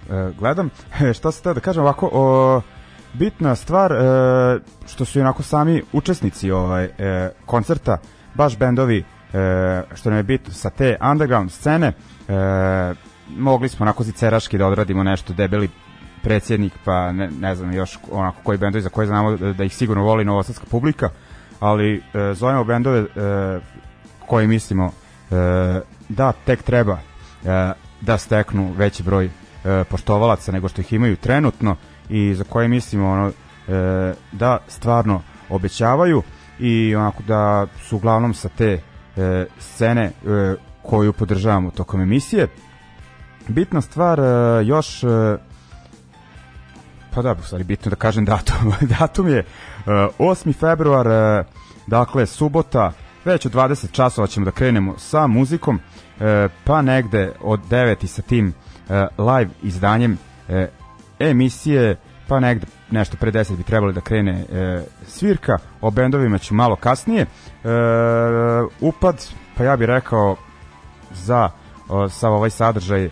E, 0.09 0.33
gledam, 0.39 0.69
šta 1.17 1.31
se 1.31 1.53
da 1.53 1.59
kažem 1.59 1.83
ovako, 1.83 2.09
o, 2.13 2.62
bitna 3.13 3.55
stvar 3.55 3.91
e, 3.91 3.95
što 4.88 5.06
su 5.06 5.19
onako 5.19 5.43
sami 5.43 5.84
učesnici 5.93 6.51
ovaj 6.51 6.86
e, 6.86 7.32
koncerta, 7.45 7.97
baš 8.34 8.58
bendovi 8.58 8.97
e, 9.34 9.84
što 9.95 10.10
nam 10.10 10.19
je 10.19 10.23
bitno 10.23 10.53
sa 10.53 10.69
te 10.69 10.97
underground 11.12 11.51
scene, 11.51 11.88
e, 11.88 11.93
mogli 13.30 13.69
smo 13.69 13.84
onako 13.84 14.03
ziceraški 14.03 14.58
da 14.58 14.67
odradimo 14.67 15.03
nešto 15.03 15.34
debeli 15.34 15.69
predsjednik, 16.23 16.73
pa 16.86 17.12
ne, 17.12 17.30
ne 17.39 17.56
znam 17.56 17.73
još 17.73 17.99
onako 18.12 18.38
koji 18.43 18.58
bendovi 18.58 18.82
za 18.82 18.89
koje 18.89 19.08
znamo 19.08 19.38
da, 19.38 19.53
da 19.53 19.63
ih 19.63 19.75
sigurno 19.75 20.03
voli 20.03 20.25
novosadska 20.25 20.65
publika, 20.71 21.10
ali 21.60 21.95
e, 21.95 22.34
zovemo 22.34 22.63
bendove 22.63 22.99
e, 22.99 23.06
koji 24.25 24.47
mislimo 24.47 24.86
e, 24.86 25.82
da 26.10 26.32
tek 26.45 26.63
treba 26.63 26.97
E, 26.97 27.07
da 28.02 28.17
steknu 28.17 28.73
veći 28.78 29.04
broj 29.04 29.26
e, 29.26 29.84
poštovalaca 29.84 30.52
nego 30.52 30.67
što 30.67 30.82
ih 30.82 30.93
imaju 30.93 31.15
trenutno 31.15 31.76
i 32.10 32.34
za 32.36 32.43
koje 32.43 32.67
mislimo 32.67 33.12
ono, 33.12 33.28
e, 33.28 34.13
da 34.32 34.58
stvarno 34.67 35.21
obećavaju 35.50 36.23
i 36.60 36.95
onako 36.95 37.23
da 37.23 37.67
su 37.88 37.95
uglavnom 37.95 38.34
sa 38.34 38.50
te 38.50 38.82
scene 39.60 40.12
koju 40.84 41.13
podržavamo 41.13 41.71
tokom 41.71 42.02
emisije. 42.02 42.47
Bitna 43.47 43.82
stvar 43.82 44.19
još 44.65 45.04
pa 47.17 47.21
da, 47.21 47.36
stvari 47.43 47.63
bitno 47.63 47.89
da 47.89 47.95
kažem 47.95 48.26
datum. 48.26 48.73
datum 49.00 49.28
je 49.28 49.45
8. 49.86 50.54
februar, 50.60 51.08
dakle 51.88 52.26
subota, 52.26 52.91
već 53.26 53.45
u 53.45 53.50
20 53.50 53.91
časova 53.91 54.28
ćemo 54.28 54.45
da 54.45 54.52
krenemo 54.52 54.97
sa 54.97 55.28
muzikom. 55.28 55.80
E, 56.19 56.47
pa 56.63 56.82
negde 56.82 57.32
od 57.41 57.60
9 57.69 58.03
i 58.03 58.08
sa 58.08 58.21
tim 58.21 58.53
e, 58.89 59.08
live 59.17 59.51
izdanjem 59.63 60.17
e, 60.49 60.67
emisije 61.19 61.95
pa 62.27 62.39
negde 62.39 62.65
nešto 62.91 63.17
pre 63.17 63.32
10 63.32 63.58
bi 63.58 63.63
trebalo 63.63 63.91
da 63.91 64.01
krene 64.01 64.43
svirka, 65.08 65.58
o 65.82 65.91
bendovima 65.91 66.38
ću 66.38 66.53
malo 66.53 66.75
kasnije. 66.75 67.25
Upad, 68.80 69.25
pa 69.58 69.63
ja 69.63 69.77
bih 69.77 69.88
rekao 69.88 70.36
za 71.12 71.49
o, 71.89 72.10
sa 72.10 72.30
ovaj 72.30 72.49
sadržaj 72.49 73.10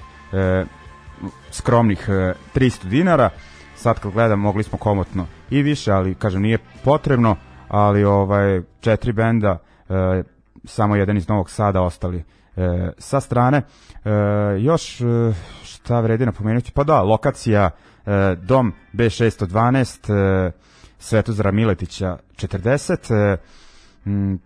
skromnih 1.52 2.10
e, 2.10 2.34
300 2.56 2.86
dinara. 2.86 3.30
Sad 3.76 4.00
kad 4.00 4.12
gledam 4.12 4.40
mogli 4.40 4.64
smo 4.64 4.78
komotno 4.78 5.28
i 5.50 5.62
više, 5.62 5.92
ali 5.92 6.16
kažem 6.16 6.42
nije 6.42 6.58
potrebno, 6.84 7.36
ali 7.68 8.04
ovaj 8.04 8.62
četiri 8.82 9.12
benda 9.12 9.58
e, 9.90 10.24
samo 10.64 10.96
jedan 10.96 11.18
iz 11.18 11.28
Novog 11.28 11.50
Sada 11.50 11.82
ostali 11.82 12.24
e, 12.58 12.92
sa 12.98 13.20
strane. 13.20 13.58
E, 13.58 14.10
još 14.60 15.02
e, 15.02 15.06
šta 15.64 16.00
vredi 16.00 16.26
napomenuti? 16.26 16.72
Pa 16.72 16.84
da, 16.84 17.02
lokacija 17.02 17.70
e, 18.06 18.36
dom 18.36 18.74
B612 18.94 20.48
e, 20.48 20.52
Svetozara 21.00 21.52
Miletića 21.52 22.18
40 22.36 23.14
e, 23.14 23.38
m, 24.06 24.40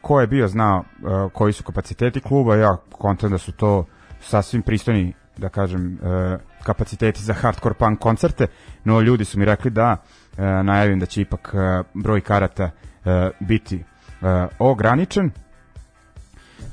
ko 0.00 0.20
je 0.20 0.26
bio 0.26 0.48
znao 0.48 0.84
e, 0.84 1.28
koji 1.32 1.52
su 1.52 1.64
kapaciteti 1.64 2.20
kluba, 2.20 2.56
ja 2.56 2.76
kontam 2.92 3.30
da 3.30 3.38
su 3.38 3.52
to 3.52 3.84
sasvim 4.20 4.62
pristojni 4.62 5.12
da 5.36 5.48
kažem 5.48 5.98
e, 6.02 6.38
kapaciteti 6.62 7.22
za 7.22 7.32
hardcore 7.32 7.74
punk 7.74 7.98
koncerte, 7.98 8.46
no 8.84 9.00
ljudi 9.00 9.24
su 9.24 9.38
mi 9.38 9.44
rekli 9.44 9.70
da 9.70 9.96
e, 10.38 10.42
najavim 10.42 10.98
da 11.00 11.06
će 11.06 11.20
ipak 11.20 11.54
e, 11.54 11.82
broj 11.94 12.20
karata 12.20 12.64
e, 13.04 13.30
biti 13.40 13.76
e, 13.76 14.46
ograničen 14.58 15.30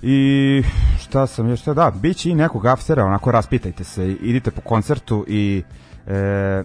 I 0.01 0.63
šta 0.99 1.27
sam 1.27 1.49
još 1.49 1.63
da, 1.63 1.91
bit 2.01 2.17
će 2.17 2.29
i 2.29 2.35
nekog 2.35 2.65
aftera, 2.65 3.05
onako 3.05 3.31
raspitajte 3.31 3.83
se, 3.83 4.11
idite 4.11 4.51
po 4.51 4.61
koncertu 4.61 5.25
i 5.27 5.63
e, 6.07 6.63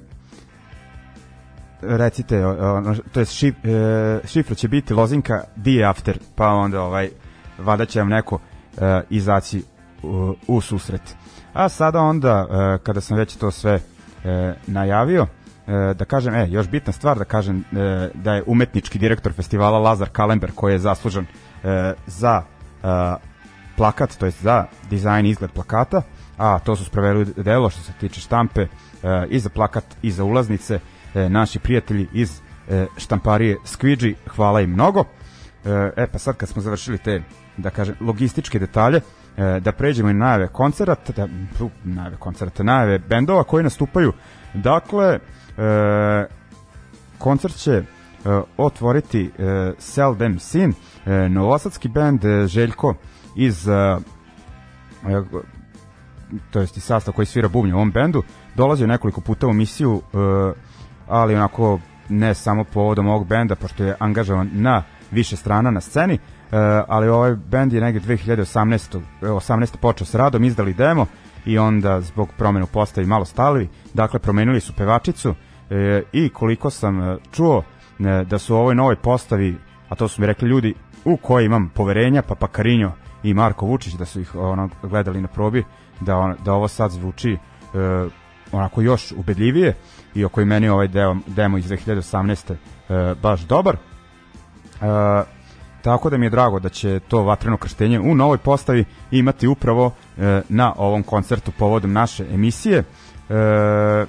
recite, 1.82 2.46
ono, 2.46 2.94
to 3.12 3.20
je 3.20 3.26
šif, 3.26 3.54
e, 3.64 4.20
šifra 4.24 4.54
će 4.54 4.68
biti 4.68 4.94
lozinka 4.94 5.44
di 5.56 5.84
after, 5.84 6.18
pa 6.34 6.48
onda 6.48 6.82
ovaj, 6.82 7.10
vada 7.58 7.86
će 7.86 7.98
vam 7.98 8.08
neko 8.08 8.38
e, 8.78 9.02
izaći 9.10 9.62
u, 10.02 10.34
u 10.46 10.60
susret. 10.60 11.16
A 11.52 11.68
sada 11.68 12.00
onda, 12.00 12.46
e, 12.50 12.78
kada 12.82 13.00
sam 13.00 13.16
već 13.16 13.36
to 13.36 13.50
sve 13.50 13.80
e, 14.24 14.54
najavio, 14.66 15.26
e, 15.66 15.94
da 15.94 16.04
kažem, 16.04 16.34
e, 16.34 16.48
još 16.50 16.68
bitna 16.68 16.92
stvar 16.92 17.18
da 17.18 17.24
kažem 17.24 17.58
e, 17.58 18.10
da 18.14 18.34
je 18.34 18.42
umetnički 18.46 18.98
direktor 18.98 19.32
festivala 19.32 19.78
Lazar 19.78 20.08
Kalember 20.12 20.50
koji 20.54 20.72
je 20.72 20.78
zaslužan 20.78 21.26
e, 21.64 21.94
za 22.06 22.42
plakat, 23.76 24.16
to 24.16 24.26
jest 24.26 24.42
za 24.42 24.64
dizajn 24.90 25.26
i 25.26 25.30
izgled 25.30 25.50
plakata, 25.50 26.02
a 26.38 26.58
to 26.58 26.76
su 26.76 26.84
sproveli 26.84 27.24
delo 27.36 27.70
što 27.70 27.80
se 27.82 27.92
tiče 28.00 28.20
štampe 28.20 28.62
uh, 28.62 28.68
i 29.28 29.38
za 29.38 29.48
plakat 29.48 29.84
i 30.02 30.10
za 30.10 30.24
ulaznice 30.24 30.74
uh, 30.74 30.80
naši 31.14 31.58
prijatelji 31.58 32.08
iz 32.12 32.40
e, 32.68 32.86
štamparije 32.96 33.56
Squidgy, 33.64 34.14
hvala 34.28 34.60
im 34.60 34.70
mnogo. 34.70 35.04
E, 35.64 35.92
e 35.96 36.06
pa 36.06 36.18
sad 36.18 36.36
kad 36.36 36.48
smo 36.48 36.62
završili 36.62 36.98
te, 36.98 37.22
da 37.56 37.70
kažem, 37.70 37.94
logističke 38.00 38.58
detalje, 38.58 39.00
e, 39.36 39.60
da 39.60 39.72
pređemo 39.72 40.10
i 40.10 40.14
na 40.14 40.26
najave 40.26 40.48
koncerata, 40.48 41.12
da, 41.12 41.28
pu, 41.58 41.70
najave 41.84 42.16
koncerata, 42.16 42.62
najave 42.62 42.98
bendova 42.98 43.44
koji 43.44 43.64
nastupaju. 43.64 44.12
Dakle, 44.54 45.18
e, 45.58 46.26
koncert 47.18 47.56
će 47.56 47.72
e, 47.72 47.82
otvoriti 48.56 49.30
e, 49.38 49.72
Seldom 49.78 50.38
Sin, 50.38 50.74
e, 51.06 51.28
novosadski 51.28 51.88
bend 51.88 52.24
e, 52.24 52.46
Željko 52.46 52.94
iz 53.36 53.68
to 56.50 56.60
jest 56.60 56.76
i 56.76 56.80
sastav 56.80 57.14
koji 57.14 57.26
svira 57.26 57.48
bubnje 57.48 57.74
u 57.74 57.76
ovom 57.76 57.90
bendu, 57.90 58.22
dolazio 58.54 58.86
nekoliko 58.86 59.20
puta 59.20 59.46
u 59.46 59.52
misiju, 59.52 60.02
ali 61.08 61.34
onako 61.34 61.80
ne 62.08 62.34
samo 62.34 62.64
povodom 62.64 63.08
ovog 63.08 63.26
benda, 63.26 63.54
pošto 63.54 63.84
je 63.84 63.96
angažovan 63.98 64.50
na 64.52 64.82
više 65.10 65.36
strana 65.36 65.70
na 65.70 65.80
sceni, 65.80 66.18
ali 66.88 67.08
ovaj 67.08 67.34
bend 67.34 67.72
je 67.72 67.80
negde 67.80 68.00
2018. 68.00 69.00
18. 69.22 69.76
počeo 69.76 70.06
sa 70.06 70.18
radom, 70.18 70.44
izdali 70.44 70.74
demo 70.74 71.06
i 71.44 71.58
onda 71.58 72.00
zbog 72.00 72.28
promene 72.38 72.64
u 72.64 72.68
postavi 72.68 73.06
malo 73.06 73.24
stali, 73.24 73.68
dakle 73.94 74.20
promenili 74.20 74.60
su 74.60 74.72
pevačicu 74.72 75.34
i 76.12 76.28
koliko 76.28 76.70
sam 76.70 77.18
čuo 77.32 77.62
da 77.98 78.38
su 78.38 78.54
u 78.54 78.58
ovoj 78.58 78.74
novoj 78.74 78.96
postavi, 78.96 79.56
a 79.88 79.94
to 79.94 80.08
su 80.08 80.20
mi 80.20 80.26
rekli 80.26 80.48
ljudi 80.48 80.74
u 81.04 81.16
koji 81.16 81.46
imam 81.46 81.68
poverenja, 81.74 82.22
pa 82.22 82.34
Pakarinjo 82.34 82.92
i 83.22 83.34
Marko 83.34 83.66
Vučić 83.66 83.94
da 83.94 84.04
su 84.04 84.20
ih 84.20 84.34
ono, 84.34 84.68
gledali 84.82 85.20
na 85.20 85.28
probi, 85.28 85.64
da, 86.00 86.16
on, 86.16 86.34
da 86.44 86.52
ovo 86.52 86.68
sad 86.68 86.90
zvuči 86.90 87.32
e, 87.32 87.38
onako 88.52 88.80
još 88.80 89.12
ubedljivije 89.12 89.74
i 90.14 90.24
oko 90.24 90.40
i 90.40 90.44
meni 90.44 90.68
ovaj 90.68 90.88
deo, 90.88 91.16
demo 91.26 91.58
iz 91.58 91.64
2018. 91.64 92.52
E, 92.52 93.14
baš 93.22 93.40
dobar. 93.40 93.76
E, 93.76 93.78
tako 95.82 96.10
da 96.10 96.16
mi 96.16 96.26
je 96.26 96.30
drago 96.30 96.60
da 96.60 96.68
će 96.68 97.00
to 97.08 97.22
vatreno 97.22 97.56
krštenje 97.56 98.00
u 98.00 98.14
novoj 98.14 98.38
postavi 98.38 98.84
imati 99.10 99.46
upravo 99.46 99.92
e, 100.18 100.42
na 100.48 100.72
ovom 100.76 101.02
koncertu 101.02 101.52
povodom 101.58 101.92
naše 101.92 102.26
emisije. 102.34 102.78
E, 102.78 103.34
e, 103.34 104.06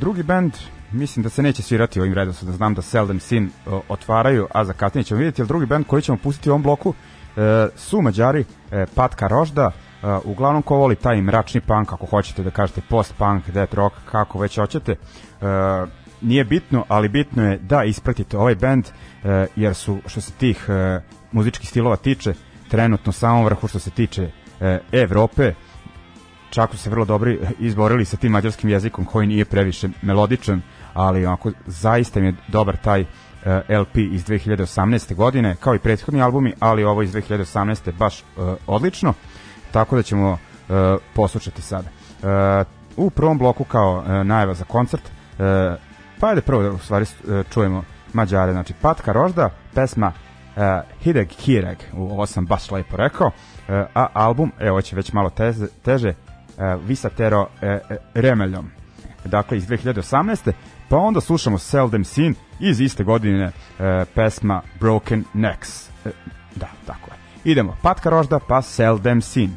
drugi 0.00 0.22
band 0.22 0.52
mislim 0.94 1.22
da 1.22 1.28
se 1.28 1.42
neće 1.42 1.62
svirati 1.62 2.00
ovim 2.00 2.14
redosledom, 2.14 2.56
znam 2.56 2.74
da 2.74 2.82
Seldom 2.82 3.20
Sin 3.20 3.50
o, 3.66 3.82
otvaraju, 3.88 4.46
a 4.52 4.64
za 4.64 4.72
kasnije 4.72 5.04
ćemo 5.04 5.18
vidjeti, 5.18 5.42
ali 5.42 5.48
drugi 5.48 5.66
band 5.66 5.86
koji 5.86 6.02
ćemo 6.02 6.18
pustiti 6.22 6.50
u 6.50 6.52
ovom 6.52 6.62
bloku 6.62 6.94
e, 7.36 7.68
su 7.76 8.02
Mađari 8.02 8.44
e, 8.70 8.86
Patka 8.94 9.28
Rožda, 9.28 9.70
e, 9.70 10.06
uglavnom 10.24 10.62
ko 10.62 10.76
voli 10.76 10.96
taj 10.96 11.22
mračni 11.22 11.60
punk, 11.60 11.92
ako 11.92 12.06
hoćete 12.06 12.42
da 12.42 12.50
kažete 12.50 12.80
post-punk, 12.88 13.50
death 13.50 13.74
rock, 13.74 13.96
kako 14.10 14.38
već 14.38 14.58
hoćete, 14.58 14.92
e, 14.92 14.96
nije 16.20 16.44
bitno, 16.44 16.84
ali 16.88 17.08
bitno 17.08 17.50
je 17.50 17.58
da 17.58 17.84
ispratite 17.84 18.38
ovaj 18.38 18.54
band, 18.54 18.84
e, 19.24 19.46
jer 19.56 19.74
su, 19.74 19.98
što 20.06 20.20
se 20.20 20.32
tih 20.32 20.66
e, 20.68 21.00
muzičkih 21.32 21.68
stilova 21.68 21.96
tiče, 21.96 22.34
trenutno 22.68 23.12
samom 23.12 23.44
vrhu 23.44 23.68
što 23.68 23.78
se 23.78 23.90
tiče 23.90 24.30
e, 24.60 24.78
Evrope, 24.92 25.54
čak 26.50 26.70
su 26.70 26.78
se 26.78 26.90
vrlo 26.90 27.04
dobri 27.04 27.38
izborili 27.58 28.04
sa 28.04 28.16
tim 28.16 28.32
mađarskim 28.32 28.70
jezikom 28.70 29.04
koji 29.04 29.26
nije 29.26 29.44
previše 29.44 29.88
melodičan, 30.02 30.62
ali 30.94 31.26
onako 31.26 31.50
zaista 31.66 32.20
im 32.20 32.26
je 32.26 32.34
dobar 32.48 32.76
taj 32.76 33.00
uh, 33.00 33.06
LP 33.80 33.96
iz 33.96 34.24
2018. 34.24 35.14
godine, 35.14 35.56
kao 35.60 35.74
i 35.74 35.78
prethodni 35.78 36.22
albumi, 36.22 36.54
ali 36.60 36.84
ovo 36.84 37.02
iz 37.02 37.12
2018. 37.12 37.92
baš 37.98 38.20
uh, 38.20 38.54
odlično, 38.66 39.14
tako 39.72 39.96
da 39.96 40.02
ćemo 40.02 40.30
uh, 40.32 40.38
poslušati 41.14 41.62
sada. 41.62 41.88
Uh, 42.22 42.66
u 42.96 43.10
prvom 43.10 43.38
bloku 43.38 43.64
kao 43.64 43.98
uh, 43.98 44.26
najava 44.26 44.54
za 44.54 44.64
koncert, 44.64 45.02
uh, 45.02 45.46
pa 46.20 46.28
ajde 46.28 46.40
prvo 46.40 46.62
da 46.62 46.70
u 46.70 46.78
stvari 46.78 47.04
uh, 47.04 47.46
čujemo 47.50 47.84
Mađare, 48.12 48.52
znači 48.52 48.74
Patka 48.80 49.12
Rožda, 49.12 49.50
pesma 49.74 50.12
uh, 50.56 50.62
Hideg 51.00 51.28
Kireg, 51.28 51.78
ovo 51.92 52.26
sam 52.26 52.46
baš 52.46 52.70
lepo 52.70 52.96
rekao, 52.96 53.26
uh, 53.26 53.32
a 53.94 54.06
album, 54.12 54.52
evo 54.58 54.82
će 54.82 54.96
već 54.96 55.12
malo 55.12 55.30
teže, 55.30 55.66
teže 55.82 56.08
uh, 56.08 56.84
Visatero 56.86 57.40
uh, 57.40 57.48
Remeljom, 58.14 58.70
dakle 59.24 59.56
iz 59.56 59.68
2018. 59.68 60.52
Pa 60.94 60.98
onda 60.98 61.20
slušamo 61.20 61.58
Seldom 61.58 62.04
Sin 62.04 62.34
iz 62.60 62.80
iste 62.80 63.04
godine 63.04 63.44
uh, 63.46 63.84
pesma 64.14 64.62
Broken 64.80 65.24
Necks. 65.32 65.88
Uh, 66.04 66.12
da, 66.54 66.66
tako 66.86 67.10
je. 67.10 67.50
Idemo, 67.52 67.76
Patka 67.82 68.10
Rožda 68.10 68.38
pa 68.48 68.62
Seldom 68.62 69.22
Sin. 69.22 69.56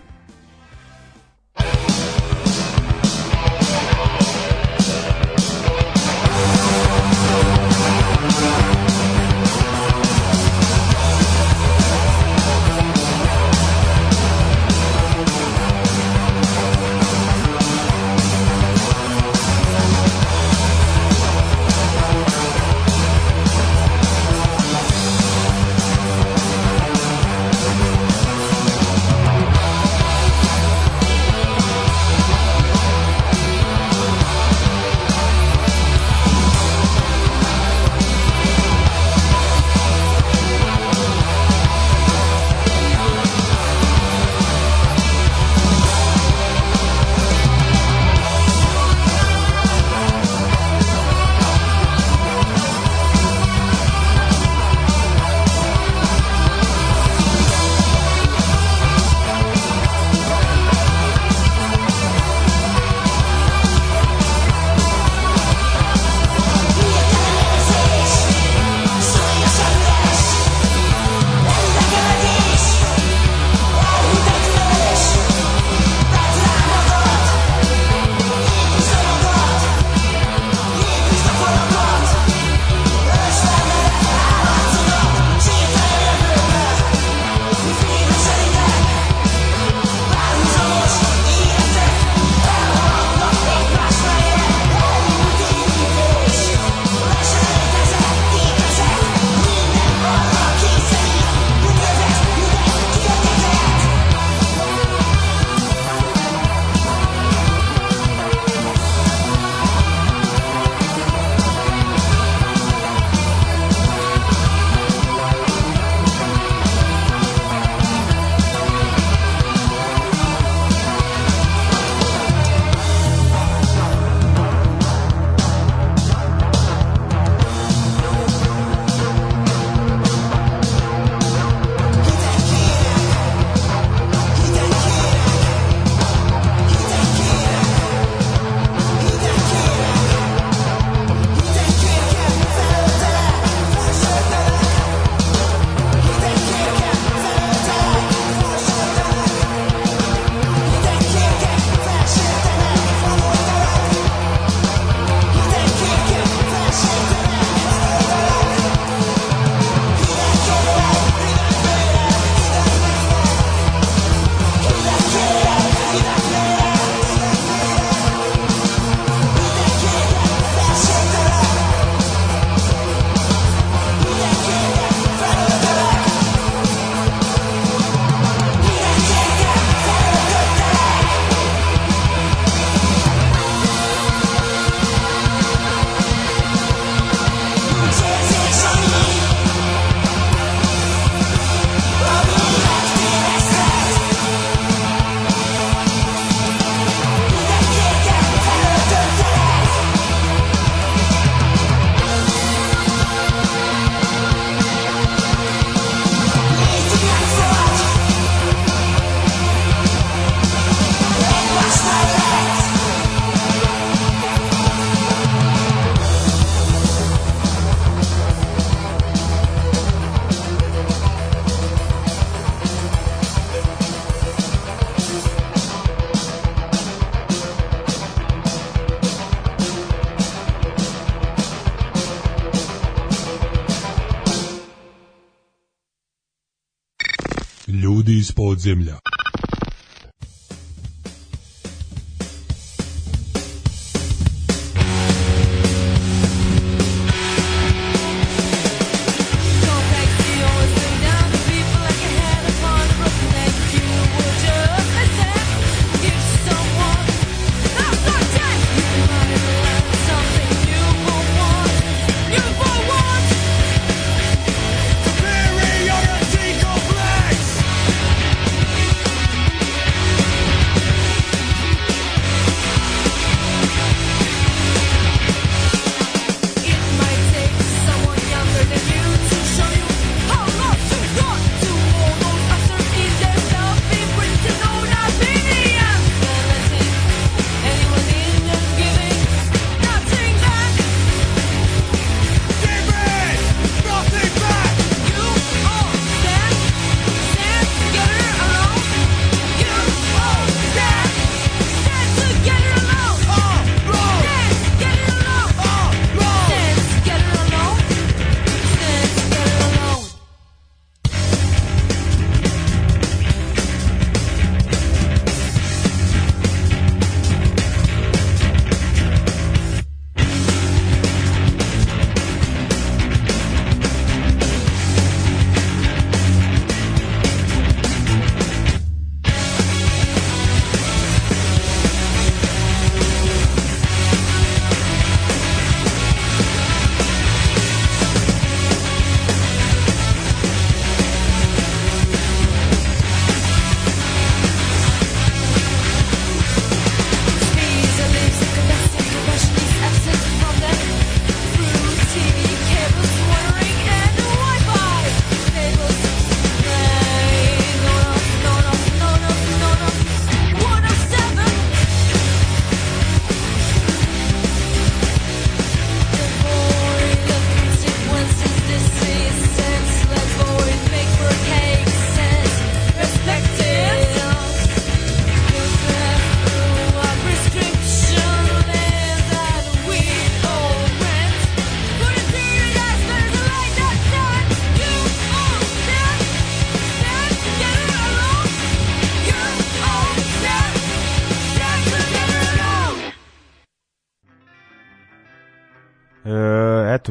Ljudi 238.67 239.06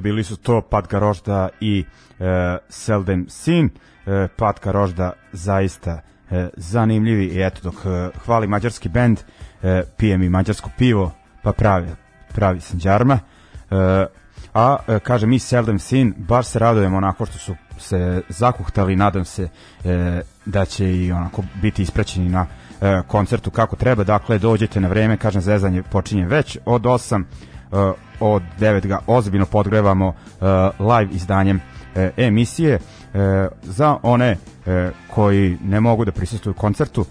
bili 0.06 0.24
su 0.24 0.36
to 0.36 0.60
Patka 0.60 0.98
Rožda 0.98 1.48
i 1.60 1.84
e, 2.20 2.58
Seldem 2.68 3.26
Sin. 3.28 3.70
E, 4.06 4.28
Patka 4.36 4.72
Rožda 4.72 5.12
zaista 5.32 6.00
e, 6.30 6.48
zanimljivi 6.56 7.24
i 7.24 7.42
eto 7.42 7.60
dok 7.62 7.74
e, 7.74 8.10
hvali 8.24 8.46
mađarski 8.46 8.88
bend, 8.88 9.18
e, 9.62 9.82
pijem 9.96 10.22
i 10.22 10.28
mađarsko 10.28 10.70
pivo, 10.78 11.12
pa 11.42 11.52
pravi, 11.52 11.88
pravi 12.34 12.60
sam 12.60 12.78
džarma. 12.78 13.18
E, 13.70 14.06
a 14.54 14.76
e, 14.88 14.98
kaže 14.98 15.26
mi 15.26 15.38
Seldom 15.38 15.78
Sin, 15.78 16.14
baš 16.16 16.46
se 16.46 16.58
radujemo 16.58 16.96
onako 16.96 17.26
što 17.26 17.38
su 17.38 17.56
se 17.78 18.22
zakuhtali, 18.28 18.96
nadam 18.96 19.24
se 19.24 19.48
e, 19.84 20.22
da 20.44 20.64
će 20.64 20.96
i 20.96 21.12
onako 21.12 21.42
biti 21.62 21.82
ispraćeni 21.82 22.28
na 22.28 22.46
e, 22.80 23.02
koncertu 23.06 23.50
kako 23.50 23.76
treba, 23.76 24.04
dakle 24.04 24.38
dođete 24.38 24.80
na 24.80 24.88
vreme, 24.88 25.16
kažem 25.16 25.42
zezanje 25.42 25.82
počinje 25.82 26.26
već 26.26 26.58
od 26.64 26.82
8 26.82 27.22
e, 27.22 27.55
od 28.20 28.42
9 28.60 28.86
ga 28.86 28.98
ozbiljno 29.06 29.46
podgrevamo 29.46 30.08
e, 30.08 30.14
live 30.78 31.12
izdanjem 31.12 31.60
e, 31.94 32.10
emisije 32.16 32.78
za 33.62 33.96
one 34.02 34.36
koji 35.10 35.58
ne 35.64 35.80
mogu 35.80 36.04
da 36.04 36.12
prisustvuju 36.12 36.54
koncertu 36.54 37.04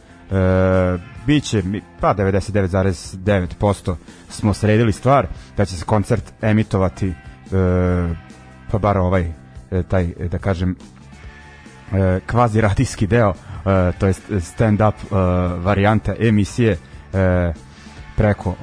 biće 1.25 1.63
pa 1.99 2.13
99,9% 2.15 3.95
smo 4.29 4.53
sredili 4.53 4.91
stvar 4.91 5.27
da 5.57 5.65
će 5.65 5.75
se 5.75 5.85
koncert 5.85 6.33
emitovati 6.41 7.13
pa 8.71 8.77
bar 8.77 8.97
ovaj 8.97 9.31
taj 9.87 10.07
da 10.31 10.37
kažem 10.37 10.75
kvazi 12.25 12.61
radijski 12.61 13.07
deo 13.07 13.33
to 13.99 14.07
jest 14.07 14.21
stand 14.41 14.81
up 14.81 14.95
varijanta 15.63 16.13
emisije 16.19 16.77
preko 18.15 18.55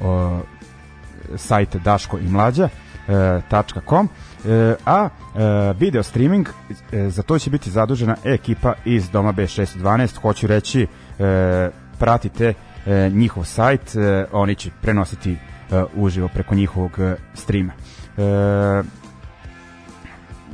sajta 1.37 1.79
Daško 1.79 2.19
i 2.19 2.29
Mlađa 2.29 2.69
e, 3.09 3.41
.com 3.89 4.09
e, 4.45 4.75
a 4.87 5.09
e, 5.09 5.75
video 5.79 6.03
streaming 6.03 6.49
za 7.09 7.23
to 7.23 7.39
će 7.39 7.51
biti 7.51 7.71
zadužena 7.71 8.17
ekipa 8.25 8.73
iz 8.85 9.11
Doma 9.11 9.33
B612 9.33 10.21
hoću 10.21 10.47
reći 10.47 10.87
pratite 11.99 12.55
njihov 13.11 13.45
sajt 13.45 13.97
oni 14.33 14.55
će 14.55 14.71
prenositi 14.83 15.37
uživo 15.95 16.29
preko 16.29 16.55
njihovog 16.55 16.99
streama. 17.35 17.73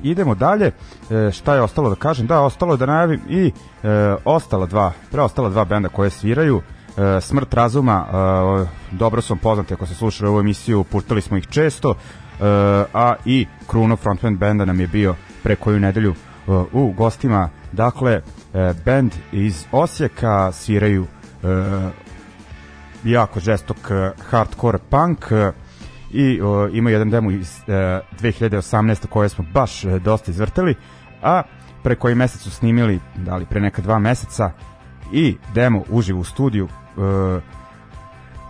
Idemo 0.03 0.35
dalje. 0.35 0.73
E, 1.11 1.31
šta 1.33 1.55
je 1.55 1.63
ostalo 1.63 1.91
da 1.91 1.97
kažem? 1.97 2.27
Da 2.27 2.41
ostalo 2.41 2.75
je 2.75 2.77
da 2.77 2.87
najavim 2.87 3.21
i 3.29 3.53
e, 3.83 4.17
ostala 4.25 4.67
dva 4.67 4.93
preostala 5.11 5.49
dva 5.49 5.65
benda 5.65 5.89
koje 5.89 6.11
sviraju 6.11 6.63
e, 6.99 7.21
Smrt 7.21 7.55
razuma 7.55 8.07
e, 8.07 8.67
dobro 8.97 9.21
su 9.21 9.33
vam 9.35 9.39
poznati 9.39 9.75
ako 9.75 9.87
ste 9.87 9.95
slušali 9.95 10.29
ovu 10.29 10.41
emisiju 10.41 10.85
puštali 10.85 11.21
smo 11.21 11.37
ih 11.37 11.47
često 11.47 11.91
e, 11.91 12.45
a 12.95 13.15
i 13.25 13.47
Kruno 13.67 13.97
frontman 13.97 14.37
benda 14.37 14.65
nam 14.65 14.81
je 14.81 14.87
bio 14.87 15.15
pre 15.43 15.57
koju 15.57 15.81
nedelju 15.81 16.11
e, 16.11 16.51
u 16.73 16.93
gostima 16.93 17.51
dakle 17.73 18.13
e, 18.13 18.75
band 18.85 19.13
iz 19.33 19.65
Osijeka 19.73 20.53
sviraju 20.53 21.07
jako 23.05 23.41
žestok 23.41 23.77
hardcore 24.31 24.79
punk 24.91 25.27
i 26.11 26.41
ima 26.73 26.91
jedan 26.91 27.11
demo 27.11 27.31
iz 27.31 27.59
e, 27.67 27.73
2018. 28.21 29.07
koje 29.07 29.29
smo 29.29 29.45
baš 29.53 29.83
dosta 29.83 30.31
izvrteli, 30.31 30.75
a 31.23 31.43
pre 31.83 31.95
koji 31.95 32.15
mesec 32.15 32.41
su 32.41 32.51
snimili, 32.51 33.01
da 33.17 33.37
li 33.37 33.47
pre 33.47 33.61
neka 33.61 33.83
dva 33.83 33.99
meseca, 33.99 34.51
i 35.13 35.37
demo 35.55 35.83
uživo 35.91 36.21
u 36.21 36.25
studiju 36.25 36.69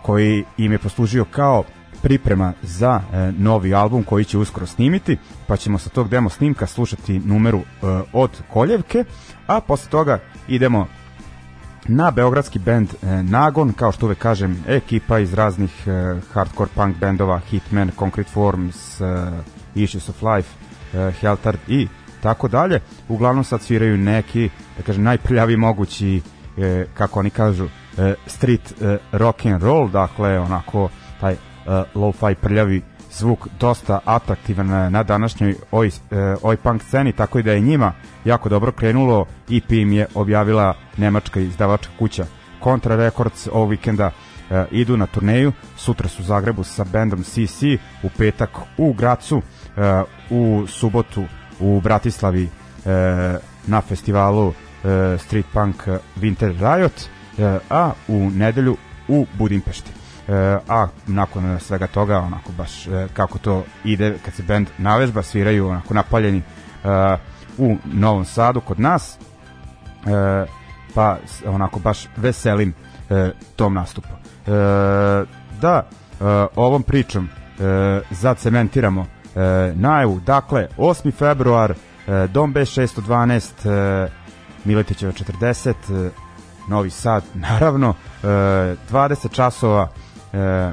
koji 0.03 0.45
im 0.57 0.73
je 0.73 0.79
poslužio 0.79 1.25
kao 1.25 1.65
priprema 2.03 2.53
za 2.63 3.01
e, 3.13 3.33
novi 3.39 3.75
album 3.75 4.03
koji 4.03 4.25
će 4.25 4.39
uskoro 4.39 4.67
snimiti, 4.67 5.17
pa 5.47 5.57
ćemo 5.57 5.79
sa 5.79 5.91
tog 5.91 6.09
demo 6.09 6.29
snimka 6.29 6.67
slušati 6.67 7.19
numeru 7.19 7.59
e, 7.59 7.65
od 8.13 8.31
Koljevke, 8.53 9.05
a 9.47 9.61
posle 9.61 9.91
toga 9.91 10.19
idemo 10.49 10.87
na 11.89 12.11
beogradski 12.11 12.59
bend 12.59 12.89
e, 13.03 13.23
Nagon, 13.23 13.73
kao 13.73 13.93
što 13.93 14.07
uvek 14.07 14.19
kažem, 14.19 14.65
ekipa 14.69 15.19
iz 15.19 15.35
raznih 15.35 15.73
e, 15.87 16.21
hardcore 16.33 16.71
punk 16.75 16.97
bendova, 16.97 17.39
Hitman, 17.39 17.91
Concrete 17.99 18.31
Forms, 18.31 19.01
e, 19.01 19.05
Issues 19.75 20.09
of 20.09 20.23
Life, 20.23 20.49
e, 20.95 21.13
Heltard 21.21 21.59
i 21.69 21.89
tako 22.23 22.49
dalje. 22.49 22.81
Uglavnom 23.09 23.45
sad 23.45 23.63
sviraju 23.63 23.97
neki, 23.97 24.51
da 24.77 24.83
kažem, 24.83 25.03
najprljavi 25.03 25.57
mogući, 25.57 26.21
e, 26.59 26.87
kako 26.95 27.21
oni 27.21 27.31
kažu, 27.31 27.65
e, 27.65 27.88
street 28.27 28.83
e, 28.83 28.99
rock 29.13 29.47
and 29.47 29.63
roll, 29.63 29.91
dakle, 29.91 30.39
onako, 30.39 30.89
taj 31.21 31.33
e, 31.33 31.39
lo-fi 31.95 32.35
prljavi 32.35 32.83
zvuk 33.11 33.49
dosta 33.61 34.01
atraktivan 34.05 34.67
na, 34.67 34.91
na 34.91 35.03
današnjoj 35.03 35.55
oj, 35.71 35.89
e, 35.89 35.91
oj 36.43 36.57
punk 36.57 36.83
sceni, 36.83 37.13
tako 37.13 37.39
i 37.39 37.43
da 37.43 37.53
je 37.53 37.61
njima 37.61 37.93
jako 38.25 38.49
dobro 38.49 38.73
krenulo, 38.73 39.27
EP 39.51 39.73
im 39.73 39.93
je 39.93 40.07
objavila 40.15 40.75
nemačka 40.97 41.41
izdavačka 41.41 41.93
kuća 41.99 42.27
Contra 42.65 42.97
Records 42.97 43.49
ovog 43.53 43.71
vikenda. 43.71 44.11
E, 44.51 44.65
idu 44.71 44.97
na 44.97 45.07
turneju, 45.07 45.53
sutra 45.77 46.09
su 46.09 46.23
u 46.23 46.25
Zagrebu 46.25 46.65
sa 46.65 46.85
bandom 46.93 47.23
CC, 47.23 47.63
u 48.03 48.09
petak 48.19 48.51
u 48.79 48.93
Gracu, 48.93 49.43
e, 49.77 50.03
u 50.31 50.65
subotu 50.67 51.25
u 51.61 51.81
Bratislavi 51.81 52.45
e, 52.45 52.49
na 53.67 53.81
festivalu 53.81 54.53
e, 54.85 55.19
Street 55.19 55.47
Punk 55.53 55.77
Winter 56.21 56.53
Riot, 56.61 56.93
e, 56.93 57.18
a 57.71 57.93
u 58.09 58.31
nedelju 58.31 58.77
u 59.09 59.27
Budimpešti. 59.39 59.91
E, 60.29 60.59
a 60.69 60.89
nakon 61.07 61.61
svega 61.61 61.87
toga, 61.87 62.19
onako 62.19 62.53
baš 62.53 62.87
e, 62.87 63.09
kako 63.13 63.39
to 63.39 63.65
ide 63.85 64.15
kad 64.25 64.35
se 64.35 64.43
band 64.43 64.69
navežba, 64.79 65.23
sviraju 65.23 65.69
onako 65.69 65.95
napaljeni 65.95 66.39
e, 66.39 66.43
u 67.59 67.77
Novom 67.85 68.25
Sadu 68.25 68.61
kod 68.61 68.81
nas. 68.81 69.17
E, 69.17 70.47
pa 70.95 71.17
onako 71.47 71.81
baš 71.81 72.07
veselim 72.17 72.75
e, 73.11 73.31
tom 73.57 73.75
nastupu. 73.75 74.09
E, 74.09 74.51
da, 75.61 75.83
e, 75.83 76.25
ovom 76.57 76.83
pričom 76.83 77.29
e, 77.29 78.01
zacementiramo 78.11 79.01
e, 79.01 79.73
najavu, 79.75 80.21
dakle 80.21 80.69
8. 80.77 81.13
februar 81.13 81.71
e, 81.71 81.77
Dom 82.27 82.55
B612 82.55 83.69
e, 84.07 84.11
Miletićeva 84.65 85.13
40 85.13 85.71
e, 85.71 86.28
Novi 86.69 86.91
Sad 86.91 87.25
naravno 87.51 87.95
e, 88.23 88.27
20 88.27 89.33
časova 89.33 89.89
e, 90.33 90.73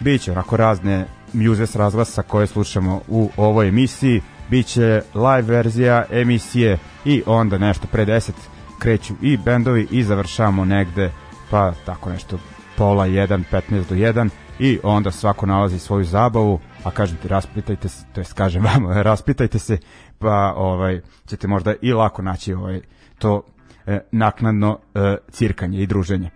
Biće 0.00 0.32
onako 0.32 0.56
razne 0.56 1.06
mjuze 1.32 1.66
s 1.66 1.76
razglasa 1.76 2.22
koje 2.22 2.46
slušamo 2.46 3.00
u 3.08 3.30
ovoj 3.36 3.68
emisiji. 3.68 4.22
Biće 4.50 5.02
live 5.14 5.42
verzija 5.56 6.04
emisije 6.10 6.78
i 7.04 7.22
onda 7.26 7.58
nešto 7.58 7.86
pre 7.92 8.06
10 8.06 8.30
kreću 8.78 9.14
i 9.22 9.36
bendovi 9.36 9.88
i 9.90 10.02
završavamo 10.02 10.64
negde 10.64 11.12
pa 11.50 11.72
tako 11.86 12.10
nešto 12.10 12.38
pola 12.76 13.06
1, 13.06 13.42
15 13.52 13.88
do 13.88 13.94
1 13.94 14.28
i 14.58 14.78
onda 14.82 15.10
svako 15.10 15.46
nalazi 15.46 15.78
svoju 15.78 16.04
zabavu, 16.04 16.60
a 16.84 16.90
kažem 16.90 17.16
ti 17.16 17.28
raspitajte 17.28 17.88
se, 17.88 18.04
to 18.12 18.20
jest 18.20 18.32
kažem 18.32 18.64
vam, 18.64 18.86
raspitajte 19.10 19.58
se, 19.58 19.78
pa 20.18 20.54
ovaj 20.56 21.00
ćete 21.26 21.48
možda 21.48 21.74
i 21.82 21.92
lako 21.92 22.22
naći 22.22 22.54
ovaj 22.54 22.80
to 23.18 23.42
e, 23.88 24.00
naknadno 24.12 24.78
e, 24.94 25.16
cirkanje 25.30 25.78
i 25.78 25.86
druženje. 25.86 26.30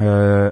E, 0.00 0.50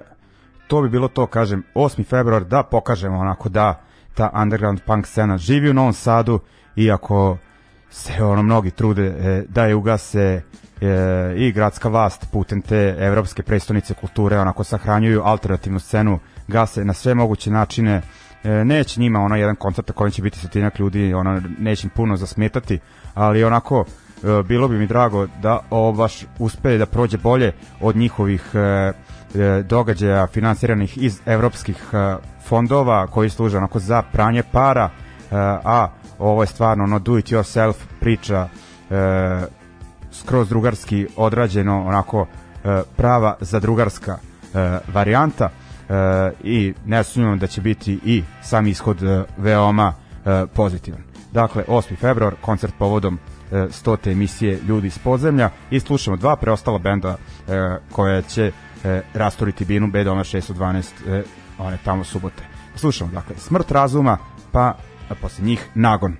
to 0.67 0.81
bi 0.81 0.89
bilo 0.89 1.07
to, 1.07 1.25
kažem, 1.25 1.63
8. 1.75 2.05
februar, 2.05 2.43
da 2.43 2.63
pokažemo 2.63 3.17
onako 3.17 3.49
da 3.49 3.81
ta 4.13 4.29
underground 4.41 4.79
punk 4.85 5.07
scena 5.07 5.37
živi 5.37 5.69
u 5.69 5.73
Novom 5.73 5.93
Sadu, 5.93 6.39
iako 6.75 7.37
se 7.89 8.23
ono 8.23 8.43
mnogi 8.43 8.71
trude 8.71 9.05
e, 9.05 9.43
da 9.49 9.65
je 9.65 9.75
ugase 9.75 10.41
e, 10.81 11.33
i 11.37 11.51
gradska 11.51 11.89
vlast 11.89 12.27
putem 12.31 12.61
te 12.61 12.95
evropske 12.99 13.43
prestonice 13.43 13.93
kulture 13.93 14.39
onako 14.39 14.63
sahranjuju 14.63 15.21
alternativnu 15.23 15.79
scenu 15.79 16.19
gase 16.47 16.85
na 16.85 16.93
sve 16.93 17.13
moguće 17.13 17.51
načine 17.51 18.01
e, 18.43 18.49
neće 18.65 18.99
njima 18.99 19.19
ono 19.19 19.35
jedan 19.35 19.55
koncert 19.55 19.87
na 19.87 19.93
kojem 19.93 20.11
će 20.11 20.21
biti 20.21 20.39
stotinak 20.39 20.79
ljudi 20.79 21.13
ono 21.13 21.41
neće 21.59 21.87
im 21.87 21.91
puno 21.95 22.17
zasmetati 22.17 22.79
ali 23.13 23.43
onako 23.43 23.85
bilo 24.45 24.67
bi 24.67 24.77
mi 24.77 24.87
drago 24.87 25.27
da 25.41 25.59
ovo 25.69 25.91
baš 25.91 26.25
uspe 26.39 26.77
da 26.77 26.85
prođe 26.85 27.17
bolje 27.17 27.53
od 27.81 27.95
njihovih 27.95 28.43
e, 28.53 28.59
e, 28.59 28.93
događaja 29.63 30.27
finansiranih 30.27 30.97
iz 30.97 31.19
evropskih 31.25 31.91
fondova 32.47 33.07
koji 33.07 33.29
služe 33.29 33.57
onako 33.57 33.79
za 33.79 34.01
pranje 34.01 34.43
para 34.51 34.89
a 35.63 35.87
ovo 36.19 36.43
je 36.43 36.47
stvarno 36.47 36.83
ono 36.83 36.99
do 36.99 37.17
it 37.17 37.25
yourself 37.25 37.73
priča 37.99 38.47
skroz 40.11 40.49
drugarski 40.49 41.07
odrađeno 41.15 41.87
onako 41.87 42.27
prava 42.97 43.35
zadrugarska 43.39 44.17
varijanta 44.93 45.49
i 46.43 46.73
ne 46.85 47.03
sumnjam 47.03 47.39
da 47.39 47.47
će 47.47 47.61
biti 47.61 47.99
i 48.05 48.23
sam 48.41 48.67
ishod 48.67 48.97
veoma 49.37 49.93
pozitivan. 50.53 51.03
Dakle, 51.31 51.63
8. 51.67 51.95
februar, 51.97 52.35
koncert 52.41 52.73
povodom 52.79 53.19
e, 53.51 53.55
100. 53.55 54.11
emisije 54.11 54.59
Ljudi 54.67 54.87
iz 54.87 54.97
podzemlja 54.97 55.49
i 55.71 55.79
slušamo 55.79 56.17
dva 56.17 56.35
preostala 56.35 56.77
benda 56.77 57.17
e, 57.47 57.77
koje 57.91 58.21
će 58.21 58.51
e, 58.83 59.01
rastoriti 59.13 59.65
binu 59.65 59.87
B-Doma 59.87 60.23
612 60.23 60.85
e, 61.07 61.23
one 61.57 61.77
tamo 61.85 62.03
subote. 62.03 62.43
Slušamo, 62.75 63.11
dakle, 63.11 63.35
Smrt 63.37 63.71
razuma, 63.71 64.17
pa 64.51 64.75
posle 65.21 65.45
njih 65.45 65.67
Nagon. 65.75 66.15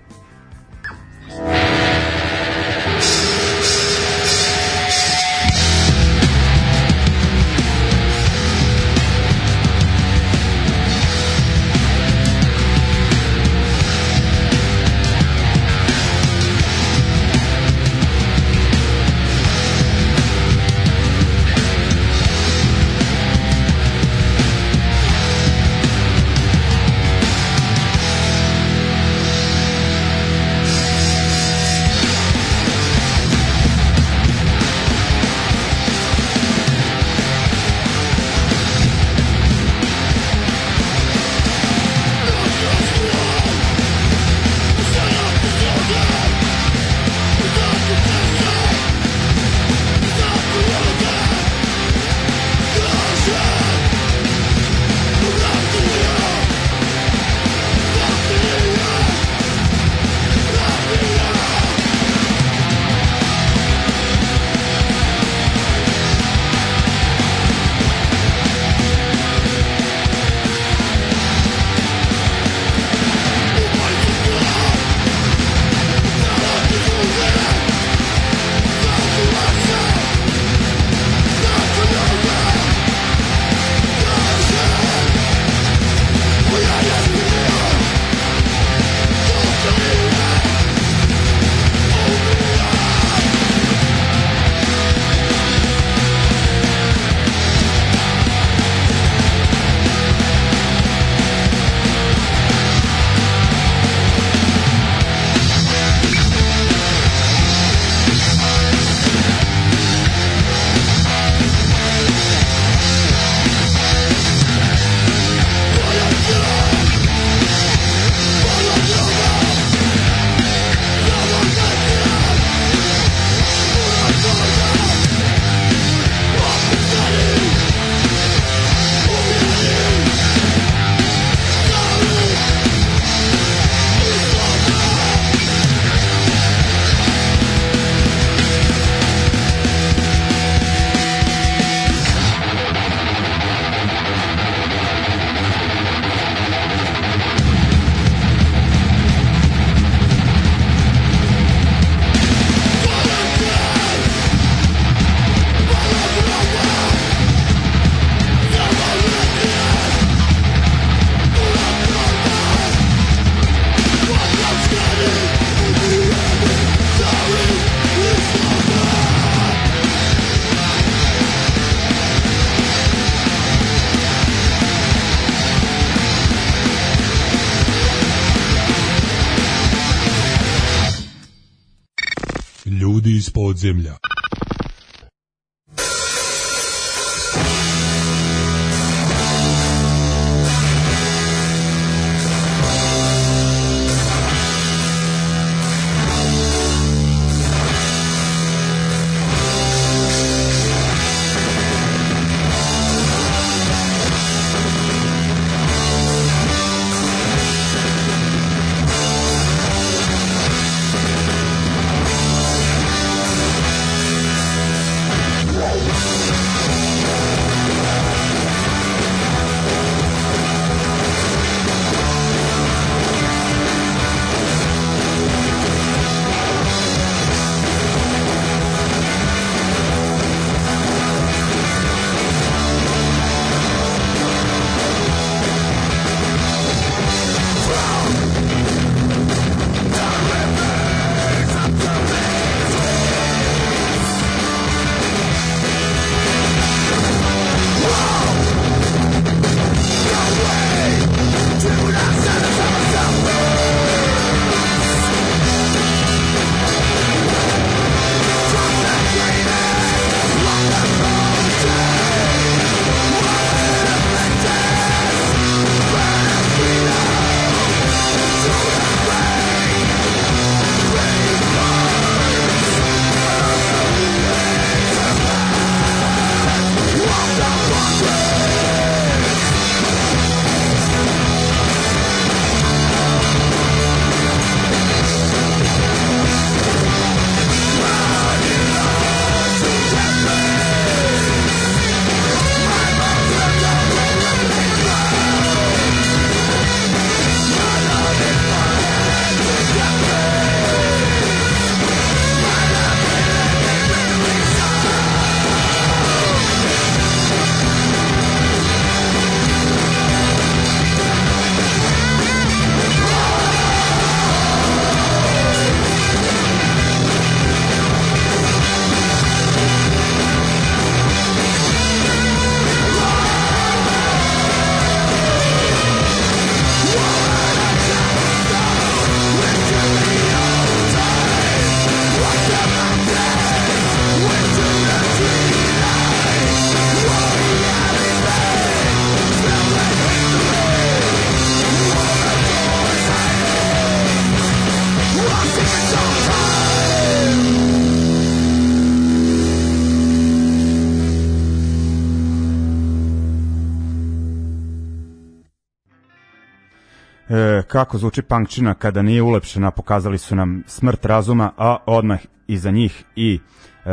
Kako 357.72 357.98
zvuči 357.98 358.22
punkčina 358.22 358.74
kada 358.74 359.02
nije 359.02 359.22
ulepšena, 359.22 359.72
pokazali 359.72 360.18
su 360.18 360.36
nam 360.36 360.64
smrt 360.68 361.06
razuma, 361.06 361.52
a 361.58 361.78
odmah 361.86 362.20
iza 362.48 362.72
njih 362.72 363.04
i 363.16 363.40
e, 363.86 363.90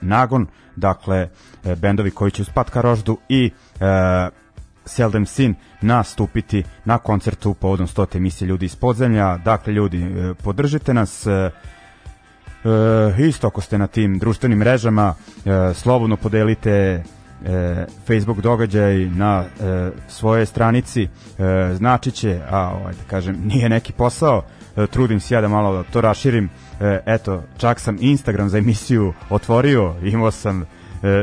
Nagon, 0.00 0.46
dakle, 0.76 1.28
e, 1.64 1.76
bendovi 1.76 2.10
koji 2.10 2.30
će 2.30 2.42
uz 2.42 2.48
Patka 2.54 2.80
Roždu 2.80 3.18
i 3.28 3.50
e, 3.80 4.30
Seldom 4.84 5.26
Sin 5.26 5.54
nastupiti 5.80 6.64
na 6.84 6.98
koncertu 6.98 7.54
povodom 7.54 7.86
100. 7.86 8.16
emisije 8.16 8.48
Ljudi 8.48 8.66
iz 8.66 8.76
podzemlja. 8.76 9.36
Dakle, 9.36 9.72
ljudi, 9.72 10.02
e, 10.02 10.34
podržite 10.34 10.94
nas, 10.94 11.26
e, 11.26 11.50
E, 12.64 13.26
isto 13.26 13.46
ako 13.46 13.60
ste 13.60 13.78
na 13.78 13.86
tim 13.86 14.18
društvenim 14.18 14.58
mrežama, 14.58 15.14
e, 15.44 15.74
slobodno 15.74 16.16
podelite 16.16 17.04
e, 17.46 17.84
Facebook 18.06 18.40
događaj 18.40 19.06
na 19.06 19.44
e, 19.44 19.90
svojoj 20.08 20.46
stranici, 20.46 21.02
e, 21.02 21.08
znači 21.74 22.10
će, 22.10 22.40
a 22.50 22.74
ovaj, 22.80 22.92
da 22.94 23.02
kažem, 23.06 23.36
nije 23.52 23.68
neki 23.68 23.92
posao, 23.92 24.42
e, 24.76 24.86
trudim 24.86 25.20
se 25.20 25.34
ja 25.34 25.40
da 25.40 25.48
malo 25.48 25.84
to 25.92 26.00
raširim, 26.00 26.50
e, 26.80 27.00
eto, 27.06 27.42
čak 27.58 27.80
sam 27.80 27.96
Instagram 28.00 28.48
za 28.48 28.58
emisiju 28.58 29.12
otvorio, 29.30 29.94
imao 30.02 30.30
sam 30.30 30.62
e, 30.62 30.66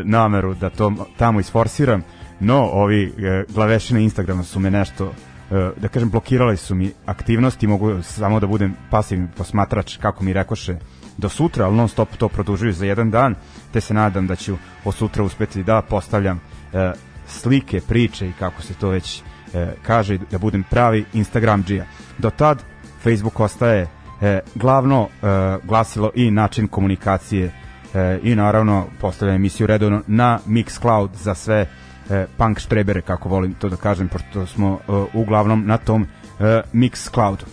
nameru 0.06 0.54
da 0.54 0.70
to 0.70 0.94
tamo 1.18 1.40
isforsiram, 1.40 2.04
no 2.40 2.70
ovi 2.74 3.14
e, 3.18 3.44
glavešine 3.54 4.04
Instagrama 4.04 4.44
su 4.44 4.60
me 4.60 4.72
nešto 4.72 5.06
e, 5.52 5.70
da 5.78 5.88
kažem 5.88 6.10
blokirali 6.10 6.58
su 6.58 6.76
mi 6.76 6.92
aktivnosti 7.06 7.68
mogu 7.68 8.02
samo 8.04 8.40
da 8.40 8.48
budem 8.48 8.76
pasivni 8.90 9.28
posmatrač 9.38 9.98
kako 9.98 10.24
mi 10.24 10.34
rekoše 10.34 10.78
do 11.20 11.30
sutra, 11.30 11.66
ali 11.66 11.76
non 11.76 11.88
stop 11.88 12.16
to 12.18 12.30
produžuju 12.30 12.74
za 12.74 12.86
jedan 12.86 13.12
dan, 13.12 13.36
te 13.72 13.82
se 13.82 13.94
nadam 13.94 14.28
da 14.28 14.36
ću 14.36 14.58
od 14.86 14.96
sutra 14.96 15.24
uspeti 15.24 15.64
da 15.64 15.82
postavljam 15.82 16.40
e, 16.74 16.92
slike, 17.28 17.82
priče 17.88 18.30
i 18.30 18.34
kako 18.40 18.62
se 18.62 18.74
to 18.74 18.90
već 18.90 19.22
e, 19.54 19.74
kaže, 19.82 20.18
da 20.32 20.38
budem 20.38 20.64
pravi 20.64 21.06
Instagramđija. 21.14 21.86
Do 22.18 22.30
tad 22.30 22.64
Facebook 23.04 23.40
ostaje 23.40 23.88
e, 24.22 24.40
glavno 24.56 25.08
e, 25.08 25.28
glasilo 25.64 26.12
i 26.16 26.32
način 26.32 26.68
komunikacije 26.68 27.52
e, 27.94 28.20
i 28.24 28.36
naravno 28.36 28.86
postavljam 29.02 29.36
emisiju 29.36 29.68
redovno 29.68 30.02
na 30.08 30.40
Mixcloud 30.48 31.10
za 31.14 31.36
sve 31.36 31.68
e, 32.10 32.26
punk 32.38 32.60
štrebere, 32.60 33.02
kako 33.02 33.30
volim 33.30 33.54
to 33.54 33.70
da 33.70 33.76
kažem, 33.76 34.08
pošto 34.08 34.46
smo 34.46 34.80
e, 34.80 34.92
uglavnom 35.14 35.64
na 35.66 35.78
tom 35.78 36.04
e, 36.04 36.62
Mixcloudu. 36.74 37.46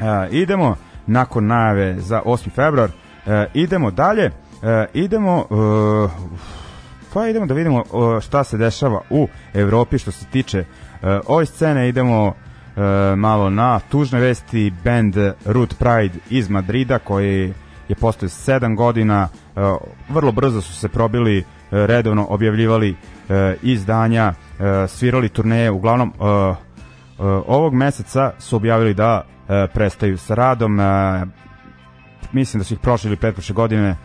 E, 0.00 0.28
idemo 0.30 0.76
nakon 1.06 1.46
najave 1.46 1.94
za 1.98 2.22
8. 2.24 2.50
februar. 2.50 2.90
E, 3.26 3.46
idemo 3.54 3.90
dalje. 3.90 4.24
E, 4.62 4.86
idemo 4.94 5.44
e, 5.50 6.08
pa 7.14 7.28
idemo 7.28 7.46
da 7.46 7.54
vidimo 7.54 7.84
šta 8.20 8.44
se 8.44 8.56
dešava 8.56 9.00
u 9.10 9.28
Evropi 9.54 9.98
što 9.98 10.10
se 10.10 10.26
tiče 10.26 10.64
ove 11.26 11.46
scene. 11.46 11.88
Idemo 11.88 12.34
malo 13.16 13.50
na 13.50 13.80
tužne 13.80 14.20
vesti 14.20 14.72
band 14.84 15.16
Root 15.44 15.74
Pride 15.78 16.14
iz 16.30 16.50
Madrida 16.50 16.98
koji 16.98 17.54
je 17.88 17.96
postoje 17.96 18.28
7 18.28 18.76
godina 18.76 19.28
vrlo 20.08 20.32
brzo 20.32 20.60
su 20.60 20.72
se 20.72 20.88
probili 20.88 21.44
redovno 21.70 22.26
objavljivali 22.30 22.96
izdanja 23.62 24.34
svirali 24.88 25.28
turneje 25.28 25.70
uglavnom 25.70 26.12
ovog 27.46 27.74
meseca 27.74 28.32
su 28.38 28.56
objavili 28.56 28.94
da 28.94 29.24
e, 29.48 29.66
prestaju 29.74 30.18
sa 30.18 30.34
radom. 30.34 30.80
E, 30.80 31.26
mislim 32.32 32.58
da 32.58 32.64
su 32.64 32.74
ih 32.74 32.80
prošle 32.80 33.08
ili 33.08 33.16
pretprošle 33.16 33.54
godine 33.54 33.88
e, 33.88 33.96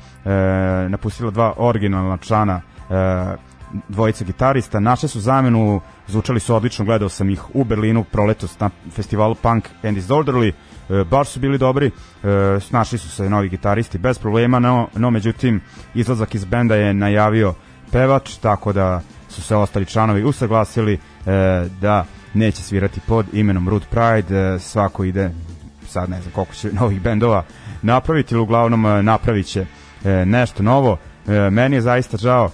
napustila 0.89 1.31
dva 1.31 1.53
originalna 1.57 2.17
člana 2.17 2.61
e, 2.89 3.51
dvojica 3.89 4.25
gitarista, 4.25 4.79
naše 4.79 5.07
su 5.07 5.19
zamenu, 5.19 5.81
zvučali 6.07 6.39
su 6.39 6.55
odlično, 6.55 6.85
gledao 6.85 7.09
sam 7.09 7.29
ih 7.29 7.55
u 7.55 7.63
Berlinu 7.63 8.03
proletos 8.03 8.59
na 8.59 8.69
festivalu 8.91 9.35
Punk 9.35 9.69
and 9.83 9.97
Disorderly, 9.97 10.51
e, 10.89 11.03
baš 11.03 11.29
su 11.29 11.39
bili 11.39 11.57
dobri, 11.57 11.87
e, 11.87 11.91
našli 12.71 12.97
su 12.97 13.09
se 13.09 13.29
novi 13.29 13.49
gitaristi 13.49 13.97
bez 13.97 14.19
problema, 14.19 14.59
no, 14.59 14.87
no 14.95 15.09
međutim 15.09 15.61
izlazak 15.93 16.35
iz 16.35 16.45
benda 16.45 16.75
je 16.75 16.93
najavio 16.93 17.53
pevač, 17.91 18.37
tako 18.37 18.73
da 18.73 19.01
su 19.29 19.41
se 19.41 19.55
ostali 19.55 19.85
članovi 19.85 20.23
usaglasili 20.23 20.93
e, 20.93 20.99
da 21.81 22.05
neće 22.33 22.61
svirati 22.61 22.99
pod 23.07 23.25
imenom 23.33 23.69
Root 23.69 23.83
Pride, 23.89 24.39
e, 24.39 24.59
svako 24.59 25.03
ide 25.03 25.31
sad 25.87 26.09
ne 26.09 26.21
znam 26.21 26.33
koliko 26.33 26.53
će 26.53 26.71
novih 26.81 27.01
bendova 27.01 27.43
napraviti, 27.81 28.35
ili 28.35 28.41
uglavnom 28.41 28.85
e, 28.85 29.03
napravit 29.03 29.45
će 29.45 29.65
e, 30.03 30.25
nešto 30.25 30.63
novo. 30.63 30.97
Meni 31.51 31.75
je 31.75 31.81
zaista 31.81 32.17
žao, 32.17 32.49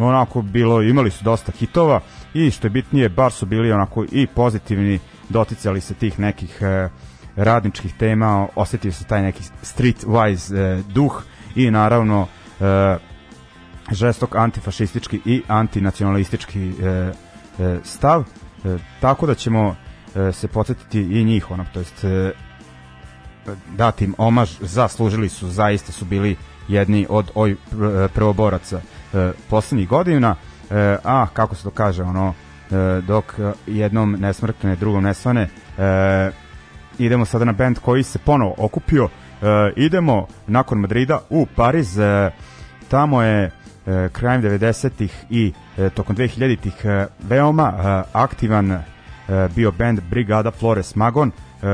onako 0.00 0.42
bilo, 0.42 0.82
imali 0.82 1.10
su 1.10 1.24
dosta 1.24 1.52
hitova 1.52 2.00
i 2.34 2.50
što 2.50 2.66
je 2.66 2.70
bitnije, 2.70 3.08
bar 3.08 3.32
su 3.32 3.46
bili 3.46 3.72
onako 3.72 4.04
i 4.12 4.26
pozitivni, 4.26 4.98
doticali 5.28 5.80
se 5.80 5.94
tih 5.94 6.18
nekih 6.18 6.62
radničkih 7.36 7.94
tema, 7.94 8.46
osetio 8.54 8.92
se 8.92 9.04
taj 9.04 9.22
neki 9.22 9.42
streetwise 9.62 10.82
duh 10.82 11.22
i 11.56 11.70
naravno 11.70 12.26
žestok 13.92 14.36
antifašistički 14.36 15.20
i 15.24 15.42
antinacionalistički 15.48 16.72
stav, 17.84 18.24
e, 18.64 18.76
tako 19.00 19.26
da 19.26 19.34
ćemo 19.34 19.76
e, 20.16 20.32
se 20.32 20.48
podsjetiti 20.48 21.00
i 21.00 21.24
njih, 21.24 21.50
onak, 21.50 21.66
to 21.72 21.78
jest 21.78 22.04
e, 22.04 22.32
dati 23.76 24.04
im 24.04 24.14
omaž, 24.18 24.50
zaslužili 24.60 25.28
su, 25.28 25.48
zaista 25.48 25.92
su 25.92 26.04
bili 26.04 26.36
jedni 26.68 27.06
od 27.08 27.30
oj 27.34 27.56
pr- 27.72 28.08
prvoboraca 28.08 28.80
e, 29.14 29.32
poslednjih 29.50 29.88
godina, 29.88 30.36
e, 30.70 30.96
a 31.04 31.26
kako 31.32 31.54
se 31.54 31.62
to 31.62 31.70
kaže, 31.70 32.02
ono, 32.02 32.34
e, 32.70 33.00
dok 33.06 33.24
e, 33.38 33.52
jednom 33.66 34.12
ne 34.12 34.32
smrkne, 34.32 34.76
drugom 34.76 35.04
ne 35.04 35.14
svane, 35.14 35.48
e, 35.78 36.30
idemo 36.98 37.24
sada 37.24 37.44
na 37.44 37.52
band 37.52 37.78
koji 37.78 38.02
se 38.02 38.18
ponovo 38.18 38.54
okupio, 38.58 39.08
e, 39.42 39.72
idemo 39.76 40.26
nakon 40.46 40.78
Madrida 40.78 41.20
u 41.30 41.46
Pariz, 41.56 41.98
e, 41.98 42.30
tamo 42.88 43.22
je 43.22 43.44
e, 43.44 43.50
krajem 44.12 44.42
90-ih 44.42 45.24
i 45.30 45.52
e, 45.78 45.90
tokom 45.90 46.16
2000-ih 46.16 46.84
e, 46.84 47.06
veoma 47.20 47.68
e, 47.68 48.02
aktivan 48.12 48.70
e, 48.72 48.82
bio 49.54 49.72
band 49.72 50.00
Brigada 50.10 50.50
Flores 50.50 50.94
Magon. 50.94 51.32
E, 51.62 51.66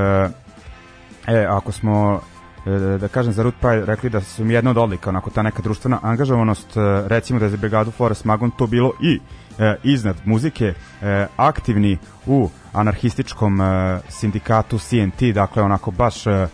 e, 1.27 1.47
ako 1.51 1.73
smo 1.73 2.21
e, 2.67 2.99
da 2.99 3.09
kažem 3.09 3.33
za 3.33 3.43
Root 3.43 3.55
Pride 3.61 3.85
rekli 3.87 4.11
da 4.11 4.21
su 4.21 4.45
mi 4.45 4.55
jedna 4.55 4.71
od 4.71 4.79
odlika, 4.79 5.11
onako 5.11 5.31
ta 5.31 5.43
neka 5.43 5.63
društvena 5.63 5.99
angažovanost, 6.03 6.77
e, 6.77 6.81
recimo 7.09 7.39
da 7.39 7.45
je 7.45 7.51
za 7.51 7.57
Brigadu 7.57 7.91
Flores 7.91 8.25
Magon 8.25 8.51
to 8.51 8.67
bilo 8.67 8.93
i 9.03 9.21
e, 9.59 9.77
iznad 9.83 10.17
muzike, 10.25 10.75
e, 11.03 11.27
aktivni 11.37 11.99
u 12.27 12.51
anarhističkom 12.73 13.61
e, 13.61 14.01
sindikatu 14.09 14.79
CNT, 14.79 15.23
dakle 15.35 15.63
onako 15.63 15.91
baš 15.91 16.27
e, 16.27 16.31
e, 16.31 16.47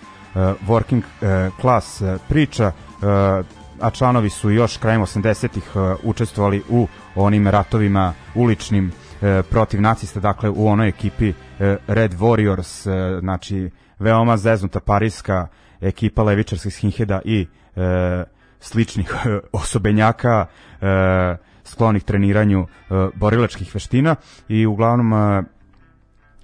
working 0.67 1.03
e, 1.23 1.51
class 1.61 2.01
e, 2.01 2.19
priča, 2.29 2.73
e, 3.03 3.60
a 3.81 3.91
članovi 3.91 4.31
su 4.31 4.51
još 4.51 4.77
krajem 4.77 5.01
80-ih 5.01 5.65
e, 5.75 5.95
učestvovali 6.03 6.63
u 6.69 6.89
onim 7.15 7.49
ratovima 7.49 8.15
uličnim 8.35 8.93
e, 9.23 9.43
protiv 9.43 9.81
nacista, 9.81 10.21
dakle 10.21 10.51
u 10.51 10.69
onoj 10.69 10.89
ekipi 10.89 11.29
e, 11.29 11.77
Red 11.87 12.15
Warriors, 12.15 12.89
znači 13.21 13.71
veoma 13.99 14.37
zeznuta 14.37 14.81
parijska 14.81 15.47
ekipa 15.81 16.23
levičarskih 16.23 16.75
skinheada 16.75 17.21
i 17.25 17.47
e, 17.77 18.25
sličnih 18.61 19.15
osobenjaka 19.53 20.47
e, 20.81 21.37
sklonih 21.65 22.05
treniranju 22.05 22.61
e, 22.61 22.95
borilačkih 23.15 23.75
veština 23.75 24.17
i 24.49 24.67
uglavnom 24.67 25.13
e, 25.13 25.43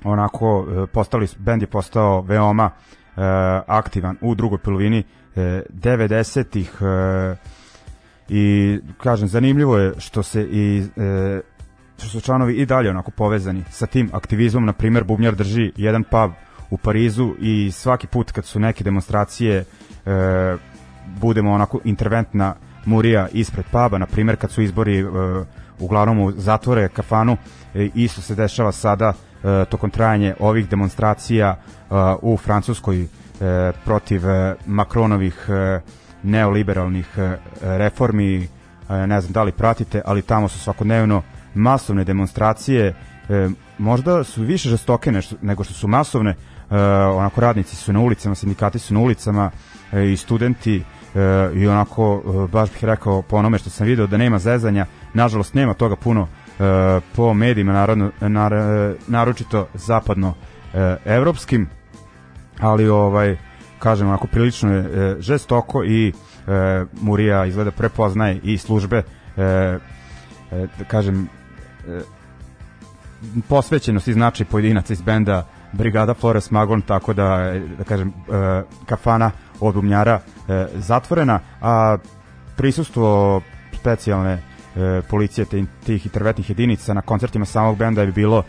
onako 0.04 0.66
postali 0.92 1.28
bend 1.38 1.62
je 1.62 1.66
postao 1.66 2.20
veoma 2.20 2.70
e, 2.70 3.20
aktivan 3.66 4.16
u 4.20 4.34
drugoj 4.34 4.58
polovini 4.58 5.04
90-ih 5.36 6.72
e, 6.80 7.36
i 8.28 8.78
kažem 9.02 9.28
zanimljivo 9.28 9.78
je 9.78 9.92
što 9.98 10.22
se 10.22 10.42
i 10.42 10.84
e, 10.96 11.40
što 11.98 12.08
su 12.08 12.20
članovi 12.20 12.54
i 12.54 12.66
dalje 12.66 12.90
onako 12.90 13.10
povezani 13.10 13.64
sa 13.70 13.86
tim 13.86 14.10
aktivizmom, 14.12 14.64
na 14.64 14.72
primer 14.72 15.04
Bubnjar 15.04 15.34
drži 15.34 15.72
jedan 15.76 16.04
pub 16.04 16.30
u 16.70 16.76
Parizu 16.76 17.34
i 17.40 17.70
svaki 17.72 18.06
put 18.06 18.32
kad 18.32 18.44
su 18.44 18.60
neke 18.60 18.84
demonstracije 18.84 19.64
e, 20.06 20.56
budemo 21.20 21.52
onako 21.52 21.80
interventna 21.84 22.54
murija 22.84 23.28
ispred 23.32 23.64
puba, 23.64 23.98
na 23.98 24.06
primer 24.06 24.36
kad 24.36 24.50
su 24.50 24.62
izbori 24.62 24.98
e, 24.98 25.04
uglavnom 25.78 26.32
zatvore 26.36 26.88
kafanu, 26.88 27.36
e, 27.74 27.88
isto 27.94 28.20
se 28.20 28.34
dešava 28.34 28.72
sada 28.72 29.12
e, 29.44 29.64
tokom 29.64 29.90
trajanje 29.90 30.34
ovih 30.40 30.68
demonstracija 30.68 31.56
e, 31.56 31.94
u 32.22 32.36
Francuskoj. 32.36 33.02
e, 33.02 33.25
protiv 33.84 34.28
e, 34.28 34.54
Makronovih 34.66 35.46
e, 35.48 35.80
neoliberalnih 36.22 37.18
e, 37.18 37.36
reformi, 37.62 38.36
e, 38.42 38.48
ne 39.06 39.20
znam 39.20 39.32
da 39.32 39.42
li 39.42 39.52
pratite, 39.52 40.02
ali 40.04 40.22
tamo 40.22 40.48
su 40.48 40.58
svakodnevno 40.58 41.22
masovne 41.54 42.04
demonstracije, 42.04 42.94
e, 43.28 43.48
možda 43.78 44.24
su 44.24 44.42
više 44.42 44.68
žestoke 44.68 45.12
nego 45.42 45.64
što 45.64 45.74
su 45.74 45.88
masovne, 45.88 46.30
e, 46.30 46.76
onako 46.90 47.40
radnici 47.40 47.76
su 47.76 47.92
na 47.92 48.00
ulicama, 48.00 48.34
sindikati 48.34 48.78
su 48.78 48.94
na 48.94 49.00
ulicama 49.00 49.50
e, 49.92 50.12
i 50.12 50.16
studenti 50.16 50.76
e, 50.76 51.50
i 51.54 51.68
onako 51.68 52.22
e, 52.24 52.48
baš 52.52 52.70
bih 52.70 52.84
rekao 52.84 53.22
po 53.22 53.36
onome 53.36 53.58
što 53.58 53.70
sam 53.70 53.86
video 53.86 54.06
da 54.06 54.16
nema 54.16 54.38
zezanja, 54.38 54.86
nažalost 55.14 55.54
nema 55.54 55.74
toga 55.74 55.96
puno 55.96 56.28
e, 56.60 57.00
po 57.16 57.34
medijima 57.34 57.72
narodno, 57.72 58.10
nar, 58.20 58.52
e, 58.52 58.94
naročito 59.08 59.66
zapadno 59.74 60.34
e, 60.74 60.96
evropskim 61.04 61.68
ali 62.60 62.88
ovaj 62.88 63.36
kažem 63.78 64.08
onako 64.08 64.26
prilično 64.26 64.72
je 64.72 64.80
e, 64.80 65.16
žestoko 65.20 65.84
i 65.84 66.08
e, 66.08 66.12
Murija 67.00 67.46
izgleda 67.46 67.70
prepoznaje 67.70 68.40
i 68.42 68.58
službe 68.58 68.96
e, 68.96 69.42
e, 69.42 69.78
da 70.78 70.84
kažem 70.88 71.28
e, 71.88 72.00
posvećenost 73.48 74.08
i 74.08 74.12
značaj 74.12 74.46
pojedinaca 74.46 74.92
iz 74.92 75.02
benda 75.02 75.46
Brigada 75.72 76.14
Flores 76.14 76.50
Magon 76.50 76.82
tako 76.82 77.12
da 77.12 77.52
e, 77.54 77.60
da 77.78 77.84
kažem 77.84 78.08
e, 78.08 78.12
kafana 78.86 79.30
od 79.60 79.74
bumnjara 79.74 80.20
e, 80.48 80.66
zatvorena 80.74 81.40
a 81.60 81.96
prisustvo 82.56 83.40
specijalne 83.72 84.32
e, 84.32 85.02
policije 85.10 85.46
tih 85.84 86.06
intervetnih 86.06 86.50
jedinica 86.50 86.94
na 86.94 87.00
koncertima 87.00 87.44
samog 87.44 87.78
benda 87.78 88.02
je 88.02 88.12
bilo 88.12 88.42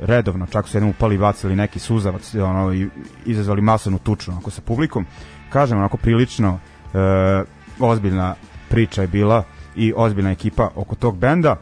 redovno, 0.00 0.46
čak 0.46 0.68
su 0.68 0.76
jednom 0.76 0.90
upali 0.90 1.18
bacili 1.18 1.56
neki 1.56 1.78
suzavac 1.78 2.34
ono, 2.34 2.72
i 2.74 2.88
izazvali 3.26 3.62
masovnu 3.62 3.98
tuču 3.98 4.30
onako, 4.30 4.50
sa 4.50 4.62
publikom. 4.62 5.06
Kažem, 5.50 5.78
onako 5.78 5.96
prilično 5.96 6.58
e, 6.94 6.98
ozbiljna 7.78 8.34
priča 8.68 9.02
je 9.02 9.08
bila 9.08 9.44
i 9.76 9.92
ozbiljna 9.96 10.30
ekipa 10.30 10.70
oko 10.74 10.94
tog 10.94 11.18
benda 11.18 11.56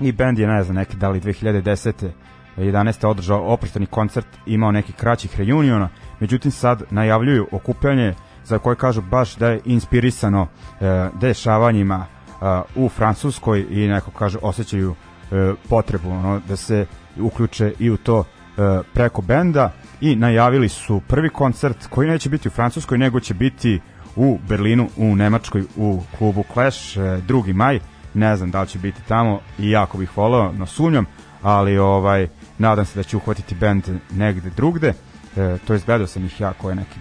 i 0.00 0.12
bend 0.12 0.38
je, 0.38 0.46
ne 0.46 0.62
znam, 0.62 0.76
neki 0.76 0.96
da 0.96 1.08
li 1.08 1.20
2010. 1.20 2.10
11. 2.56 3.06
održao 3.06 3.52
oprošteni 3.52 3.86
koncert, 3.86 4.26
imao 4.46 4.72
neki 4.72 4.92
kraćih 4.92 5.40
reuniona, 5.40 5.88
međutim 6.20 6.50
sad 6.50 6.82
najavljuju 6.90 7.46
okupljanje 7.52 8.14
za 8.44 8.58
koje 8.58 8.76
kažu 8.76 9.02
baš 9.02 9.36
da 9.36 9.48
je 9.48 9.60
inspirisano 9.64 10.46
e, 10.80 11.08
dešavanjima 11.20 12.06
e, 12.06 12.44
u 12.74 12.88
Francuskoj 12.88 13.66
i 13.70 13.88
neko 13.88 14.10
kaže 14.10 14.38
osjećaju 14.42 14.94
e, 15.30 15.52
potrebu 15.68 16.10
ono, 16.10 16.40
da 16.48 16.56
se 16.56 16.86
uključe 17.20 17.72
i 17.78 17.90
u 17.90 17.96
to 17.96 18.20
e, 18.20 18.80
preko 18.94 19.22
benda 19.22 19.72
i 20.00 20.16
najavili 20.16 20.68
su 20.68 21.02
prvi 21.08 21.28
koncert 21.28 21.86
koji 21.86 22.08
neće 22.08 22.28
biti 22.28 22.48
u 22.48 22.50
Francuskoj 22.50 22.98
nego 22.98 23.20
će 23.20 23.34
biti 23.34 23.80
u 24.16 24.38
Berlinu 24.48 24.88
u 24.96 25.16
Nemačkoj 25.16 25.64
u 25.76 26.02
klubu 26.18 26.44
Clash 26.52 26.96
e, 26.96 27.00
2. 27.00 27.54
maj 27.54 27.80
ne 28.14 28.36
znam 28.36 28.50
da 28.50 28.60
li 28.60 28.68
će 28.68 28.78
biti 28.78 29.02
tamo 29.08 29.40
i 29.58 29.70
jako 29.70 29.98
bih 29.98 30.16
voleo 30.16 30.52
no 30.52 30.66
sumnjam 30.66 31.06
ali 31.42 31.78
ovaj 31.78 32.28
nadam 32.58 32.84
se 32.84 32.98
da 32.98 33.02
će 33.02 33.16
uhvatiti 33.16 33.54
bend 33.54 33.84
negde 34.10 34.50
drugde 34.50 34.94
e, 35.36 35.58
to 35.66 35.72
jest 35.72 35.86
gledao 35.86 36.06
sam 36.06 36.24
ih 36.24 36.40
ja 36.40 36.52
koje 36.52 36.74
neki 36.74 36.98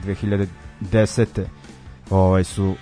2010. 0.81 1.45
ovaj 2.09 2.43
su 2.43 2.75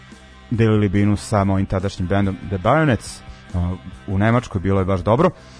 delili 0.52 0.90
binu 0.90 1.18
sa 1.18 1.44
mojim 1.44 1.66
tadašnjim 1.66 2.08
bendom 2.08 2.38
The 2.48 2.58
Bayonets 2.58 3.20
a, 3.54 3.76
u 4.08 4.18
Nemačkoj 4.18 4.62
bilo 4.62 4.80
je 4.80 4.86
baš 4.86 5.00
dobro 5.00 5.30
e, 5.30 5.59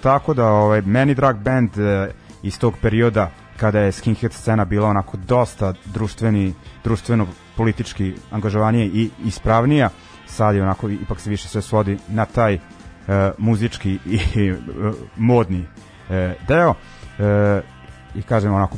tako 0.00 0.34
da 0.34 0.46
ovaj 0.46 0.80
meni 0.80 1.14
drag 1.14 1.36
band 1.36 1.78
e, 1.78 2.10
iz 2.42 2.58
tog 2.58 2.74
perioda 2.82 3.30
kada 3.56 3.80
je 3.80 3.92
skinhead 3.92 4.32
scena 4.32 4.64
bila 4.64 4.88
onako 4.88 5.16
dosta 5.16 5.74
društveni 5.84 6.54
društveno 6.84 7.26
politički 7.56 8.14
angažovanije 8.30 8.86
i 8.86 9.10
ispravnija 9.24 9.90
sad 10.26 10.54
je 10.54 10.62
onako 10.62 10.88
ipak 10.88 11.20
se 11.20 11.30
više 11.30 11.48
sve 11.48 11.62
svodi 11.62 11.98
na 12.08 12.24
taj 12.24 12.54
e, 12.54 12.60
muzički 13.38 13.98
i 14.06 14.18
e, 14.48 14.54
modni 15.16 15.64
e, 16.10 16.34
deo 16.48 16.74
e, 17.18 17.60
i 18.14 18.22
kažem 18.22 18.54
onako 18.54 18.76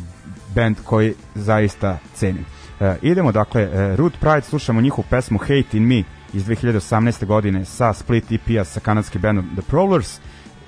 band 0.55 0.77
koji 0.85 1.15
zaista 1.35 1.99
cenim. 2.15 2.45
E, 2.81 2.97
idemo 3.03 3.33
dakle, 3.33 3.63
e, 3.63 3.97
Root 3.97 4.13
Pride, 4.21 4.41
slušamo 4.41 4.81
njihovu 4.81 5.05
pesmu 5.11 5.39
Hate 5.39 5.67
in 5.73 5.87
Me 5.87 6.03
iz 6.33 6.47
2018. 6.47 7.27
godine 7.27 7.65
sa 7.65 7.93
Split 7.93 8.33
EP-a 8.33 8.65
sa 8.65 8.81
kanadskim 8.81 9.23
bandom 9.23 9.51
The 9.55 9.63
Prowlers 9.71 10.21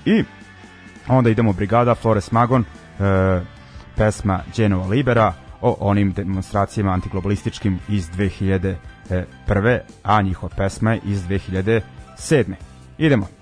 i 0.05 0.25
onda 1.09 1.31
idemo 1.31 1.53
Brigada 1.53 1.95
Flores 1.95 2.33
Magon 2.33 2.65
e, 2.65 3.41
pesma 3.97 4.41
Genova 4.57 4.87
Libera 4.87 5.33
o 5.61 5.77
onim 5.81 6.13
demonstracijama 6.13 6.93
antiglobalističkim 6.93 7.79
iz 7.89 8.11
2001. 8.11 9.81
a 10.03 10.23
njihova 10.23 10.55
pesma 10.57 10.93
je 10.93 11.01
iz 11.05 11.23
2007. 11.23 12.55
Idemo. 12.99 13.38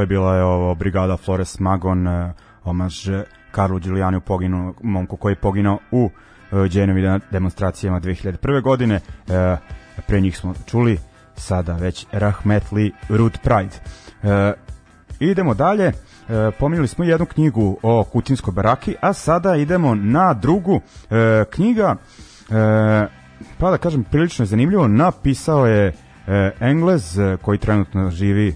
Dakle, 0.00 0.06
bila 0.06 0.36
je 0.36 0.44
ovo 0.44 0.74
brigada 0.74 1.16
Flores 1.16 1.58
Magon, 1.58 2.08
e, 2.08 2.32
omaž 2.64 3.08
e, 3.08 3.24
Karlu 3.50 3.78
Giuliani, 3.78 4.20
poginu, 4.20 4.74
momku 4.82 5.16
koji 5.16 5.32
je 5.32 5.36
poginao 5.36 5.78
u 5.90 6.10
e, 6.52 6.68
Dženovi 6.68 7.02
de- 7.02 7.20
demonstracijama 7.30 8.00
2001. 8.00 8.62
godine. 8.62 8.94
E, 9.28 9.56
pre 10.06 10.20
njih 10.20 10.38
smo 10.38 10.54
čuli 10.66 10.98
sada 11.36 11.76
već 11.76 12.06
Rahmetli 12.12 12.92
Root 13.08 13.38
Pride. 13.42 13.76
E, 14.22 14.52
idemo 15.20 15.54
dalje. 15.54 15.86
E, 15.86 15.92
pominjali 16.58 16.88
smo 16.88 17.04
jednu 17.04 17.26
knjigu 17.26 17.78
o 17.82 18.04
Kutinskoj 18.04 18.52
baraki, 18.52 18.94
a 19.00 19.12
sada 19.12 19.56
idemo 19.56 19.94
na 19.94 20.34
drugu 20.34 20.80
e, 21.10 21.44
knjiga. 21.50 21.96
E, 22.50 23.06
pa 23.58 23.70
da 23.70 23.78
kažem, 23.78 24.04
prilično 24.04 24.42
je 24.42 24.46
zanimljivo. 24.46 24.88
Napisao 24.88 25.66
je 25.66 25.92
e, 26.26 26.50
Englez 26.60 27.18
e, 27.18 27.36
koji 27.42 27.58
trenutno 27.58 28.10
živi 28.10 28.48
e, 28.48 28.54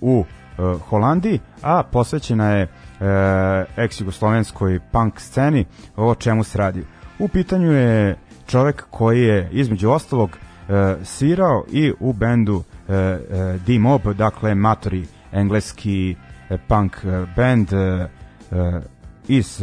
u 0.00 0.24
e, 0.24 0.39
Holandiji, 0.88 1.40
a 1.62 1.82
posvećena 1.82 2.50
je 2.50 2.62
e, 2.62 2.68
ex-jugoslovenskoj 3.76 4.80
punk 4.92 5.20
sceni, 5.20 5.64
o 5.96 6.14
čemu 6.14 6.44
se 6.44 6.58
radi. 6.58 6.84
U 7.18 7.28
pitanju 7.28 7.72
je 7.72 8.18
čovek 8.46 8.84
koji 8.90 9.22
je 9.22 9.48
između 9.52 9.90
ostalog 9.90 10.30
e, 10.30 10.96
svirao 11.04 11.64
i 11.70 11.92
u 12.00 12.12
bendu 12.12 12.62
D-Mob, 13.66 14.14
dakle 14.14 14.54
matori 14.54 15.06
engleski 15.32 16.16
punk 16.68 16.96
band 17.36 17.68
iz, 19.28 19.62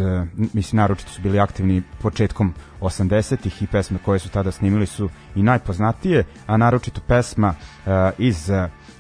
mislim, 0.54 0.78
naročito 0.78 1.12
su 1.12 1.22
bili 1.22 1.40
aktivni 1.40 1.84
početkom 2.02 2.54
80-ih 2.82 3.62
i 3.62 3.68
pesme 3.68 3.98
koje 4.06 4.20
su 4.20 4.30
tada 4.30 4.52
snimili 4.52 4.86
su 4.86 5.10
i 5.36 5.44
najpoznatije, 5.44 6.24
a 6.46 6.58
naročito 6.58 7.02
pesma 7.08 7.54
iz 8.18 8.52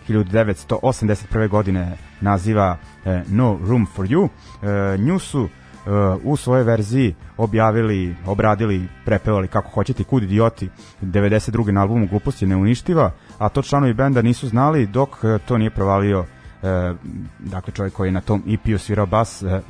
1981. 0.09 1.49
godine 1.49 1.97
naziva 2.21 2.77
e, 3.05 3.23
No 3.27 3.59
Room 3.67 3.87
for 3.95 4.05
You. 4.05 4.27
E, 4.27 4.97
nju 4.97 5.19
su 5.19 5.43
e, 5.43 5.49
u 6.23 6.35
svojoj 6.35 6.63
verziji 6.63 7.15
objavili, 7.37 8.15
obradili, 8.25 8.87
prepevali 9.05 9.47
kako 9.47 9.69
hoćete 9.69 10.03
kud 10.03 10.23
idioti 10.23 10.69
92. 11.01 11.71
na 11.71 11.81
albumu 11.81 12.07
Glupost 12.07 12.41
je 12.41 12.47
neuništiva, 12.47 13.11
a 13.37 13.49
to 13.49 13.61
članovi 13.61 13.93
benda 13.93 14.21
nisu 14.21 14.47
znali 14.47 14.87
dok 14.87 15.09
e, 15.23 15.39
to 15.47 15.57
nije 15.57 15.69
provalio 15.69 16.25
e, 16.63 16.93
dakle 17.39 17.73
čovjek 17.73 17.93
koji 17.93 18.07
je 18.07 18.11
na 18.11 18.21
tom 18.21 18.43
EP-u 18.47 18.77
svirao 18.77 19.05
bas 19.05 19.43
e, 19.43 19.61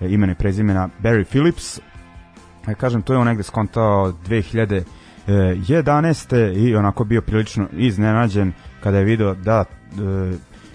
imena 0.00 0.32
i 0.32 0.36
prezimena 0.36 0.88
Barry 1.02 1.24
Phillips 1.24 1.78
e, 2.68 2.74
kažem 2.74 3.02
to 3.02 3.12
je 3.12 3.18
on 3.18 3.26
negde 3.26 3.42
skontao 3.42 4.12
2011. 4.12 6.56
i 6.56 6.76
onako 6.76 7.04
bio 7.04 7.22
prilično 7.22 7.68
iznenađen 7.72 8.52
kada 8.80 8.98
je 8.98 9.04
video 9.04 9.34
da 9.34 9.64
e, 9.64 9.81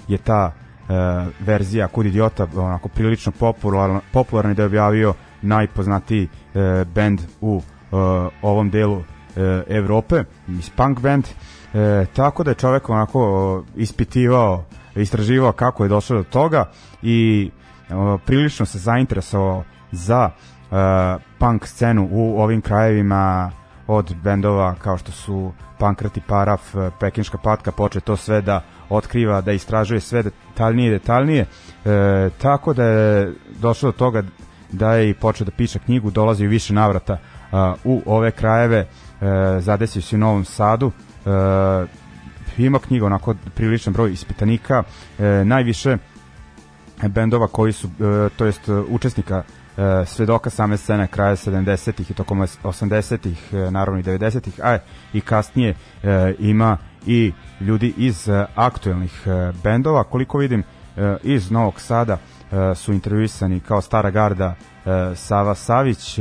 je 0.08 0.18
ta 0.18 0.52
e, 0.52 0.94
verzija 1.40 1.88
Kud 1.88 2.06
idiota 2.06 2.48
onako 2.56 2.90
prilično 2.90 3.32
popularna, 3.32 4.00
popularna 4.12 4.54
da 4.54 4.62
je 4.62 4.66
objavio 4.66 5.14
najpoznatiji 5.42 6.24
e, 6.24 6.86
band 6.96 7.22
u 7.42 7.62
e, 7.62 7.96
ovom 8.42 8.70
delu 8.70 9.04
Evrope, 9.68 10.24
punk 10.76 11.00
band. 11.00 11.28
Tako 12.14 12.44
da 12.44 12.52
je 12.52 12.56
čovek 12.56 12.90
onako 12.90 13.64
ispitivao 13.76 14.64
istraživao 14.96 15.52
kako 15.52 15.84
je 15.84 15.90
došao 15.90 16.18
do 16.18 16.24
toga 16.24 16.72
i 17.02 17.52
prilično 18.26 18.66
se 18.66 18.80
zainteresovao 18.80 19.64
za 19.92 20.30
punk 21.40 21.68
scenu 21.68 22.10
u 22.12 22.42
ovim 22.42 22.62
krajevima 22.62 23.52
od 23.88 24.16
bendova 24.24 24.76
kao 24.76 24.98
što 24.98 25.12
su 25.12 25.52
Pankrati 25.80 26.22
Paraf, 26.28 26.76
Pekinška 27.00 27.38
patka, 27.38 27.72
poče 27.72 28.00
to 28.00 28.16
sve 28.16 28.42
da 28.42 28.64
otkriva, 28.90 29.42
da 29.42 29.52
istražuje 29.52 30.00
sve 30.00 30.24
detaljnije 30.24 30.88
i 30.88 31.00
detaljnije, 31.00 31.46
e, 31.86 32.30
tako 32.38 32.74
da 32.74 32.84
je 32.84 33.34
došlo 33.60 33.92
do 33.92 33.98
toga 33.98 34.24
da 34.72 34.94
je 34.94 35.10
i 35.10 35.14
počeo 35.14 35.46
da 35.46 35.52
piše 35.52 35.80
knjigu, 35.80 36.12
dolazi 36.12 36.46
u 36.46 36.50
više 36.50 36.74
navrata 36.74 37.18
a, 37.52 37.74
u 37.84 38.02
ove 38.06 38.32
krajeve, 38.32 38.78
e, 38.78 38.88
zadesio 39.60 40.02
se 40.02 40.16
u 40.16 40.20
Novom 40.20 40.46
Sadu, 40.46 40.92
e, 41.26 41.30
ima 42.58 42.80
knjiga 42.80 43.06
onako 43.06 43.36
priličan 43.56 43.94
broj 43.94 44.12
ispitanika, 44.12 44.84
e, 45.20 45.24
najviše 45.46 45.98
bendova 47.08 47.48
koji 47.48 47.74
su, 47.74 47.88
e, 47.88 48.30
to 48.38 48.46
jest 48.46 48.70
e, 48.70 48.74
učesnika 48.74 49.44
e, 49.78 50.06
svedoka 50.06 50.50
same 50.50 50.78
scene 50.78 51.08
kraja 51.08 51.36
70-ih 51.36 52.12
i 52.12 52.14
tokom 52.14 52.40
80-ih, 52.64 53.54
e, 53.54 53.72
naravno 53.72 54.00
i 54.00 54.04
90-ih, 54.04 54.60
a 54.64 54.78
i 55.14 55.22
kasnije 55.22 55.76
e, 56.04 56.34
ima 56.40 56.78
i 57.08 57.34
ljudi 57.62 57.94
iz 57.98 58.30
e, 58.30 58.46
aktuelnih 58.56 59.24
e, 59.26 59.52
bendova, 59.64 60.04
koliko 60.04 60.38
vidim 60.38 60.64
e, 60.98 61.16
iz 61.24 61.52
Novog 61.52 61.82
Sada 61.82 62.18
su 62.76 62.94
intervjuisani 62.94 63.60
kao 63.60 63.82
stara 63.82 64.10
garda 64.10 64.56
Sava 65.16 65.56
Savić, 65.56 66.20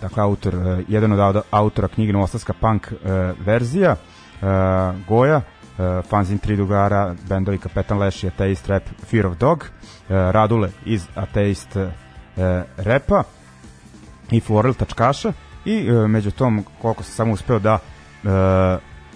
dakle 0.00 0.22
autor, 0.22 0.54
jedan 0.88 1.12
od 1.12 1.18
au- 1.18 1.42
autora 1.50 1.88
knjige 1.88 2.12
Novosadska 2.12 2.52
punk 2.52 2.92
verzija, 3.38 3.96
Goja, 5.08 5.40
Fanzin 6.08 6.38
Tri 6.38 6.56
Dugara, 6.56 7.14
bendovi 7.28 7.58
Kapetan 7.58 7.98
Leš 7.98 8.24
i 8.24 8.26
Ateist 8.26 8.68
Rap 8.68 8.82
Fear 9.04 9.26
of 9.26 9.36
Dog, 9.36 9.64
Radule 10.08 10.70
iz 10.84 11.06
Ateist 11.14 11.76
Repa 12.76 13.22
i 14.30 14.40
Florel 14.40 14.74
Tačkaša 14.74 15.32
i 15.64 15.90
među 15.90 16.30
tom 16.30 16.64
koliko 16.82 17.02
sam 17.02 17.12
samo 17.14 17.32
uspeo 17.32 17.58
da 17.58 17.78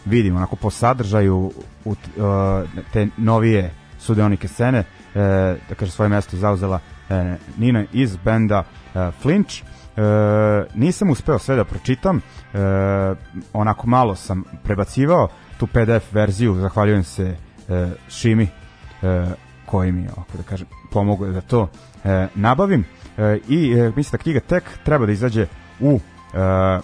vidim 0.05 0.36
onako 0.36 0.57
po 0.57 0.70
sadržaju 0.70 1.53
u 1.84 1.94
e, 1.94 2.82
te 2.92 3.09
novije 3.16 3.70
sudeonike 3.98 4.48
scene 4.48 4.78
e, 4.78 4.84
da 5.68 5.74
kaže 5.78 5.92
svoje 5.92 6.09
mesto 6.09 6.36
zauzela 6.36 6.80
e, 7.11 7.36
Nina 7.59 7.84
iz 7.92 8.16
benda 8.16 8.64
Flinch. 9.22 9.62
E, 9.96 10.03
nisam 10.74 11.11
uspeo 11.11 11.38
sve 11.38 11.57
da 11.57 11.64
pročitam 11.64 12.16
e, 12.16 12.20
onako 13.53 13.86
malo 13.86 14.14
sam 14.16 14.44
prebacivao 14.62 15.28
tu 15.59 15.66
PDF 15.66 16.12
verziju 16.12 16.55
zahvaljujem 16.55 17.05
se 17.05 17.36
e, 17.68 17.88
Šimi 18.09 18.48
e, 19.03 19.26
koji 19.66 19.92
mi 19.92 20.09
ovako 20.16 20.36
da 20.36 20.42
kažem, 20.42 20.66
pomogao 20.92 21.28
da 21.28 21.40
to 21.40 21.68
e, 22.05 22.28
nabavim. 22.34 22.84
E, 23.18 23.38
i 23.48 23.72
e, 23.72 23.92
mislim 23.96 24.12
da 24.12 24.18
knjiga 24.18 24.40
tek 24.40 24.64
treba 24.84 25.07
da 25.07 25.12
izađe 25.12 25.46
u 25.80 26.01
e, 26.34 26.38
e, 26.38 26.80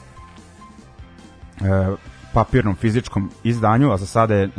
papirnom 2.36 2.74
fizičkom 2.74 3.30
izdanju, 3.44 3.92
a 3.92 3.96
za 3.96 4.06
sada 4.06 4.34
je 4.34 4.44
e, 4.44 4.50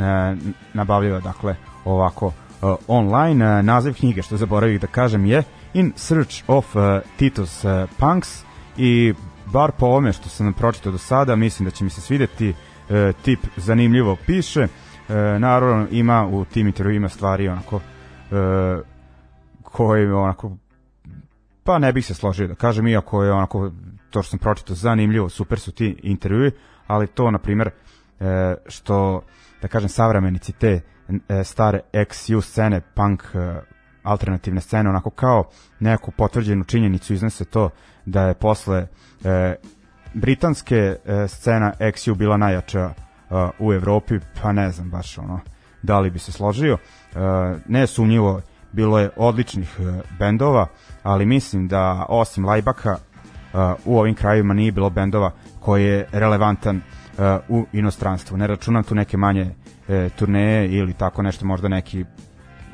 nabavljiva 0.74 1.20
dakle 1.20 1.56
ovako 1.86 2.32
e, 2.32 2.66
online. 2.88 3.46
E, 3.46 3.64
naziv 3.64 3.94
knjige, 3.94 4.22
što 4.22 4.38
zaboravih 4.38 4.82
da 4.82 4.88
kažem, 4.88 5.26
je 5.26 5.44
In 5.74 5.94
Search 5.96 6.44
of 6.48 6.76
e, 6.76 7.02
Titus 7.18 7.66
e, 7.66 7.88
Punks 7.98 8.44
i 8.78 9.14
bar 9.46 9.72
po 9.72 9.86
ovome 9.86 10.14
što 10.14 10.30
sam 10.30 10.54
pročitao 10.54 10.92
do 10.92 10.98
sada, 10.98 11.36
mislim 11.36 11.66
da 11.66 11.72
će 11.72 11.84
mi 11.84 11.90
se 11.90 12.02
svideti 12.02 12.54
e, 12.90 13.14
tip 13.22 13.40
zanimljivo 13.58 14.18
piše. 14.26 14.62
E, 14.62 15.14
naravno 15.40 15.88
ima 15.92 16.28
u 16.28 16.46
tim 16.46 16.68
intervjuima 16.68 17.10
stvari 17.10 17.48
onako 17.48 17.80
e, 18.32 18.82
koje 19.62 20.14
onako 20.14 20.52
pa 21.64 21.80
ne 21.80 21.94
bih 21.94 22.06
se 22.06 22.14
složio 22.14 22.48
da 22.48 22.56
kažem, 22.56 22.88
iako 22.88 23.24
je 23.24 23.32
onako 23.32 23.72
to 24.10 24.24
što 24.24 24.30
sam 24.30 24.40
pročitao 24.40 24.76
zanimljivo, 24.76 25.30
super 25.30 25.60
su 25.60 25.72
ti 25.72 26.00
intervjui, 26.04 26.52
ali 26.88 27.08
to, 27.08 27.32
na 27.32 27.38
primjer, 27.38 27.70
e, 28.20 28.56
što, 28.68 29.22
da 29.62 29.68
kažem, 29.68 29.90
savremenici 29.90 30.52
te 30.52 30.82
e, 31.30 31.44
stare 31.44 31.80
XU 31.94 32.42
scene, 32.42 32.82
punk 32.82 33.24
e, 33.34 33.62
alternativne 34.04 34.62
scene, 34.62 34.90
onako 34.90 35.10
kao 35.10 35.44
neku 35.80 36.12
potvrđenu 36.12 36.64
činjenicu 36.64 37.14
iznese 37.14 37.46
to 37.46 37.70
da 38.06 38.22
je 38.22 38.34
posle 38.34 38.88
britanske 40.14 40.96
scena 41.28 41.74
XU 41.80 42.16
bila 42.16 42.38
najjača 42.38 42.94
u 43.60 43.74
Evropi, 43.74 44.20
pa 44.42 44.52
ne 44.52 44.72
znam 44.72 44.90
baš 44.90 45.18
ono 45.18 45.40
da 45.84 46.00
li 46.00 46.10
bi 46.10 46.20
se 46.20 46.32
složio. 46.32 46.74
E, 46.74 47.20
nesumnjivo 47.68 48.42
bilo 48.72 49.00
je 49.00 49.10
odličnih 49.16 49.78
bendova, 50.20 50.68
ali 51.04 51.26
mislim 51.26 51.68
da 51.68 52.06
osim 52.10 52.46
Lajbaka 52.46 52.98
u 53.86 54.00
ovim 54.00 54.16
krajevima 54.16 54.54
nije 54.54 54.72
bilo 54.72 54.90
bendova 54.90 55.32
koji 55.60 55.86
je 55.86 56.08
relevantan 56.12 56.78
e, 56.78 56.82
u 57.50 57.66
inostranstvu. 57.74 58.38
Ne 58.38 58.48
računam 58.48 58.84
tu 58.84 58.96
neke 58.96 59.18
manje 59.18 59.52
e, 59.88 60.10
turneje 60.10 60.72
ili 60.72 60.94
tako 60.94 61.22
nešto, 61.22 61.46
možda 61.46 61.68
neki 61.68 62.06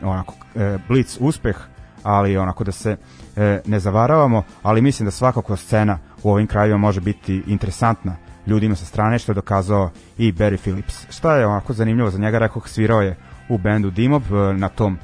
onako 0.04 0.34
e, 0.56 0.78
blic 0.88 1.18
uspeh, 1.20 1.58
ali 2.04 2.38
onako 2.38 2.64
da 2.64 2.72
se 2.72 2.98
e, 3.36 3.62
ne 3.66 3.80
zavaravamo, 3.80 4.44
ali 4.64 4.82
mislim 4.82 5.06
da 5.06 5.12
svakako 5.12 5.56
scena 5.56 6.00
u 6.24 6.32
ovim 6.32 6.48
krajevima 6.48 6.78
može 6.78 7.02
biti 7.02 7.44
interesantna 7.48 8.16
ljudima 8.48 8.76
sa 8.76 8.86
strane, 8.86 9.20
što 9.20 9.32
je 9.32 9.36
dokazao 9.36 9.90
i 10.18 10.32
Barry 10.32 10.58
Phillips. 10.58 11.06
Šta 11.10 11.36
je 11.36 11.48
onako 11.48 11.74
zanimljivo 11.74 12.10
za 12.10 12.20
njega, 12.20 12.40
rekao, 12.40 12.62
svirao 12.66 13.02
je 13.02 13.16
u 13.50 13.58
bendu 13.58 13.90
Dimob 13.90 14.24
na 14.56 14.70
tom 14.70 14.98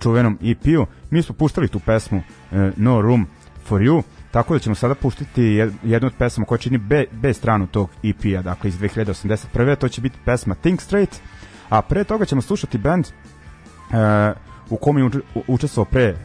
čuvenom 0.00 0.38
EP-u. 0.42 0.86
Mi 1.10 1.22
smo 1.22 1.34
puštali 1.34 1.68
tu 1.68 1.80
pesmu 1.80 2.22
No 2.76 3.02
Room 3.02 3.26
for 3.64 3.80
You, 3.80 4.02
tako 4.30 4.54
da 4.54 4.58
ćemo 4.58 4.74
sada 4.74 4.94
puštiti 4.94 5.42
jed- 5.42 5.72
jednu 5.82 6.06
od 6.06 6.14
pesama 6.18 6.46
koja 6.46 6.58
čini 6.58 6.78
B, 6.78 7.04
B 7.12 7.34
stranu 7.34 7.66
tog 7.66 7.90
EP-a, 8.02 8.42
dakle 8.42 8.68
iz 8.68 8.78
2081. 8.78 9.76
To 9.76 9.88
će 9.88 10.00
biti 10.00 10.18
pesma 10.24 10.54
Think 10.54 10.80
Straight, 10.80 11.20
a 11.68 11.82
pre 11.82 12.04
toga 12.04 12.24
ćemo 12.24 12.42
slušati 12.42 12.78
band 12.78 13.06
e, 13.06 14.32
u 14.70 14.76
kom 14.76 14.98
je 14.98 15.10
učestvovao 15.46 15.90
pre 15.90 16.02
e, 16.04 16.16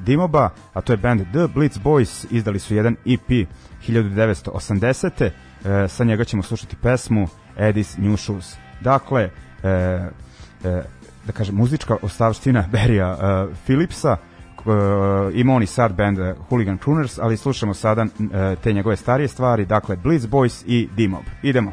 Dimoba, 0.00 0.50
a 0.72 0.80
to 0.80 0.92
je 0.92 0.96
band 0.96 1.20
The 1.32 1.46
Blitz 1.54 1.78
Boys, 1.78 2.26
izdali 2.30 2.58
su 2.58 2.74
jedan 2.74 2.96
EP 3.06 3.48
1980. 3.88 5.30
E, 5.64 5.88
sa 5.88 6.04
njega 6.04 6.24
ćemo 6.24 6.42
slušati 6.42 6.76
pesmu 6.76 7.28
Eddie's 7.56 7.98
New 7.98 8.16
Shoes. 8.16 8.56
Dakle, 8.80 9.30
e, 9.62 9.68
e, 9.68 10.82
da 11.26 11.32
kažem, 11.32 11.54
muzička 11.54 11.96
ostavština 12.02 12.64
Berija 12.72 13.18
e, 13.20 13.54
Philipsa, 13.64 14.16
k- 14.64 14.70
e, 14.70 15.40
ima 15.40 15.54
on 15.54 15.66
sad 15.66 15.92
band 15.96 16.18
e, 16.18 16.34
Hooligan 16.48 16.78
Crooners, 16.78 17.18
ali 17.18 17.36
slušamo 17.36 17.74
sada 17.74 18.02
e, 18.02 18.56
te 18.62 18.72
njegove 18.72 18.96
starije 18.96 19.28
stvari, 19.28 19.64
dakle 19.66 19.96
Blitz 19.96 20.26
Boys 20.26 20.64
i 20.66 20.88
Dimob. 20.96 21.24
Idemo. 21.42 21.72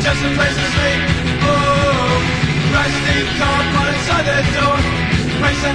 Just 0.00 0.22
a 0.24 0.34
place 0.36 0.67
outside 4.18 4.44
the 4.44 4.60
door, 4.60 4.76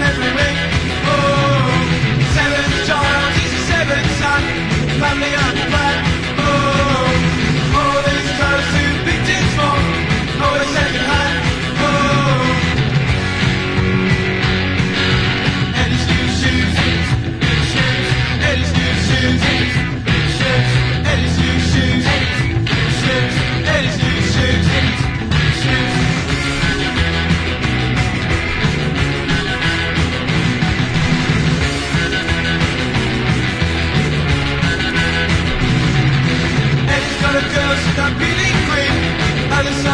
every 0.01 0.31
week. 0.35 0.57
Oh, 1.05 1.63
seven 2.35 2.69
child, 2.87 3.33
he's 3.37 3.53
a 3.53 3.61
seven 3.71 4.03
son, 4.19 4.43
family 4.99 5.33
the 39.63 39.71
sun. 39.71 39.92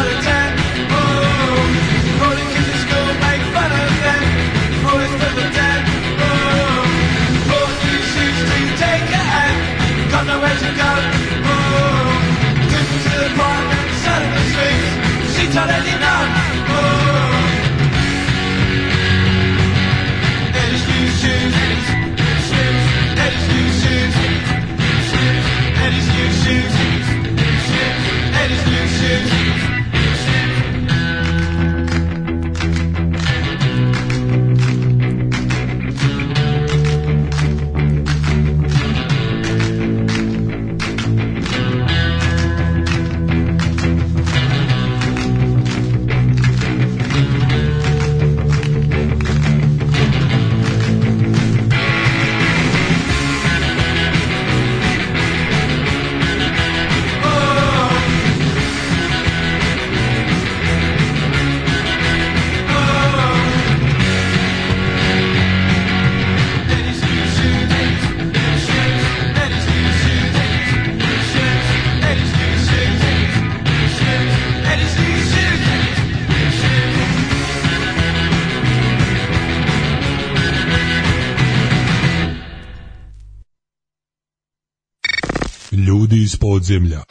Ljudi 86.70 87.09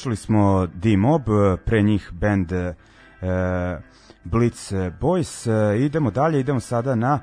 slušali 0.00 0.16
smo 0.16 0.66
D-Mob, 0.66 1.22
pre 1.64 1.82
njih 1.82 2.10
band 2.12 2.52
e, 2.52 2.74
Blitz 4.24 4.72
Boys. 5.00 5.50
E, 5.50 5.78
idemo 5.78 6.10
dalje, 6.10 6.40
idemo 6.40 6.60
sada 6.60 6.94
na 6.94 7.14
e, 7.14 7.20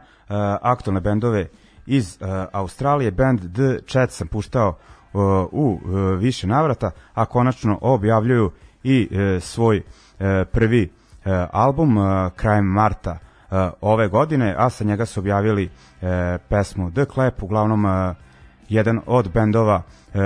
aktualne 0.62 1.02
bendove 1.02 1.48
iz 1.86 2.22
e, 2.22 2.26
Australije. 2.52 3.12
Band 3.12 3.40
The 3.56 3.80
Chat 3.88 4.12
sam 4.12 4.28
puštao 4.28 4.70
e, 4.70 5.18
u 5.52 5.80
e, 5.80 6.16
više 6.16 6.48
navrata, 6.48 6.92
a 7.14 7.26
konačno 7.26 7.80
objavljuju 7.82 8.52
i 8.84 9.08
e, 9.12 9.40
svoj 9.40 9.78
e, 9.78 10.46
prvi 10.46 10.84
e, 11.26 11.46
album 11.52 11.98
e, 11.98 12.30
krajem 12.36 12.66
marta 12.66 13.12
e, 13.52 13.70
ove 13.82 14.08
godine, 14.08 14.56
a 14.58 14.70
sa 14.70 14.84
njega 14.84 15.06
su 15.06 15.20
objavili 15.20 15.70
e, 16.02 16.38
pesmu 16.50 16.92
The 16.92 17.06
Clap, 17.06 17.44
uglavnom 17.44 17.86
e, 17.86 18.16
jedan 18.70 19.00
od 19.06 19.32
bendova 19.34 19.82
e, 20.14 20.20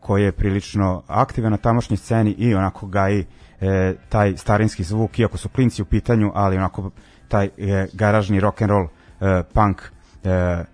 koji 0.00 0.22
je 0.22 0.32
prilično 0.32 1.02
aktivan 1.06 1.52
na 1.52 1.56
tamošnjoj 1.56 1.96
sceni 1.96 2.30
i 2.30 2.54
onako 2.54 2.86
gaji 2.86 3.26
e, 3.60 3.94
taj 4.08 4.36
starinski 4.36 4.82
zvuk, 4.82 5.18
iako 5.18 5.36
su 5.36 5.48
klinci 5.48 5.82
u 5.82 5.84
pitanju, 5.84 6.32
ali 6.34 6.56
onako 6.56 6.90
taj 7.28 7.46
e, 7.46 7.86
garažni 7.92 8.40
rock 8.40 8.62
and 8.62 8.70
roll 8.70 8.86
e, 9.20 9.42
punk 9.52 9.82
e, 10.24 10.64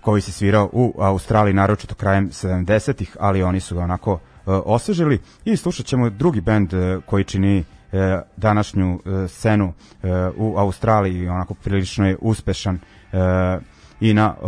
koji 0.00 0.22
se 0.22 0.32
svirao 0.32 0.70
u 0.72 0.94
Australiji 0.98 1.54
naročito 1.54 1.94
krajem 1.94 2.30
70-ih, 2.30 3.16
ali 3.20 3.42
oni 3.42 3.60
su 3.60 3.74
ga 3.74 3.82
onako 3.82 4.12
e, 4.12 4.18
osvežili 4.46 5.20
i 5.44 5.56
slušat 5.56 5.86
ćemo 5.86 6.10
drugi 6.10 6.40
bend 6.40 6.74
e, 6.74 6.98
koji 7.06 7.24
čini 7.24 7.58
e, 7.92 8.20
današnju 8.36 9.00
e, 9.24 9.28
scenu 9.28 9.72
e, 10.02 10.08
u 10.36 10.58
Australiji 10.58 11.28
onako 11.28 11.54
prilično 11.54 12.06
je 12.06 12.16
uspešan 12.20 12.74
e, 12.74 13.18
i 14.02 14.14
na 14.14 14.34
e, 14.34 14.46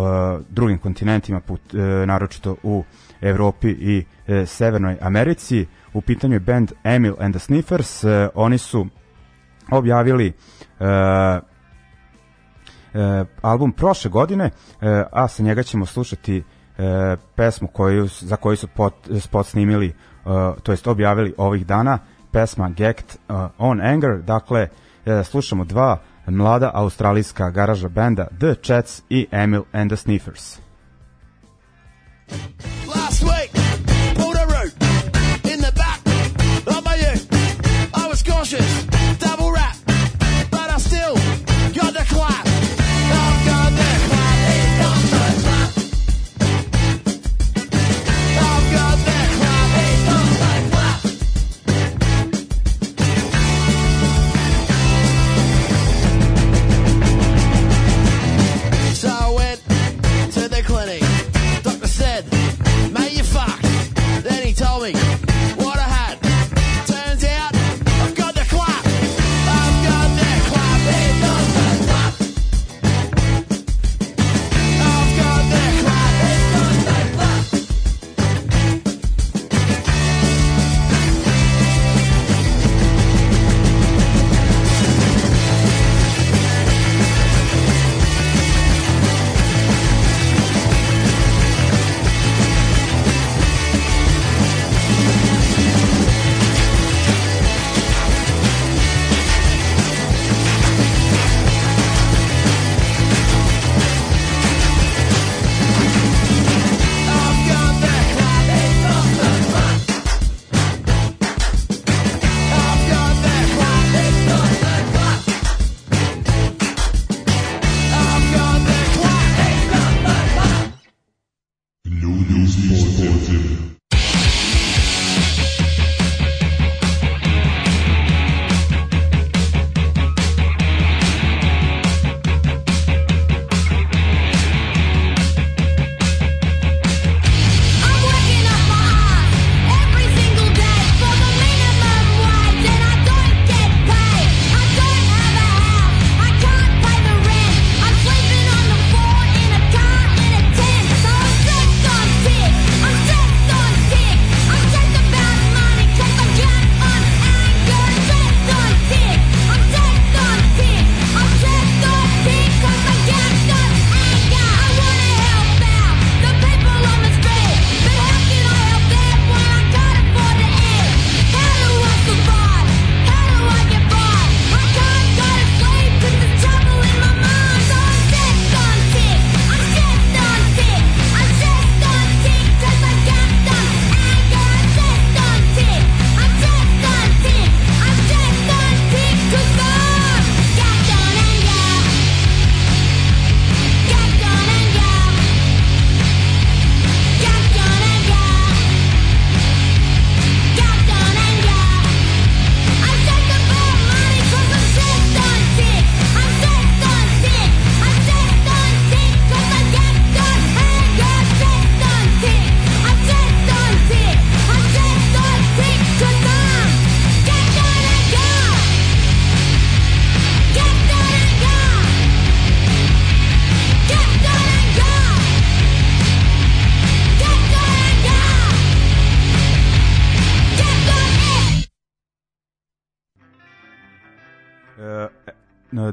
drugim 0.49 0.79
kontinentima 0.79 1.41
put, 1.41 1.75
e, 1.75 1.79
naročito 2.07 2.57
u 2.63 2.85
Evropi 3.21 3.69
i 3.69 4.05
e, 4.27 4.47
Severnoj 4.47 4.97
Americi. 5.01 5.67
U 5.93 6.01
pitanju 6.01 6.35
je 6.35 6.41
band 6.41 6.73
Emil 6.85 7.15
and 7.21 7.35
the 7.35 7.39
Sniffers. 7.39 8.05
E, 8.05 8.29
oni 8.35 8.59
su 8.59 8.87
objavili 9.71 10.27
e, 10.27 10.33
e, 10.85 11.41
album 13.43 13.73
prošle 13.73 14.11
godine, 14.11 14.45
e, 14.45 15.05
a 15.13 15.29
sa 15.29 15.43
njega 15.43 15.63
ćemo 15.63 15.87
slušati 15.87 16.37
e, 16.79 17.17
pesmu 17.37 17.69
koju, 17.69 18.07
za 18.07 18.37
koju 18.37 18.57
su 18.57 18.69
pot, 18.69 18.95
spot 19.21 19.47
snimili, 19.47 19.89
e, 19.89 19.95
to 20.63 20.73
jest 20.73 20.87
objavili 20.87 21.35
ovih 21.37 21.67
dana, 21.67 21.99
pesma 22.35 22.69
Gacked 22.69 23.17
uh, 23.29 23.37
on 23.59 23.81
Anger, 23.81 24.23
dakle 24.23 24.69
e, 25.07 25.25
slušamo 25.25 25.65
dva 25.65 25.99
mlada 26.33 26.71
australijska 26.75 27.51
garaža 27.51 27.89
benda 27.89 28.27
The 28.41 28.55
Chats 28.55 29.03
i 29.11 29.27
Emil 29.31 29.65
and 29.73 29.91
the 29.91 29.97
Sniffers. 29.97 30.59
Last 32.87 33.23
week, 33.23 33.74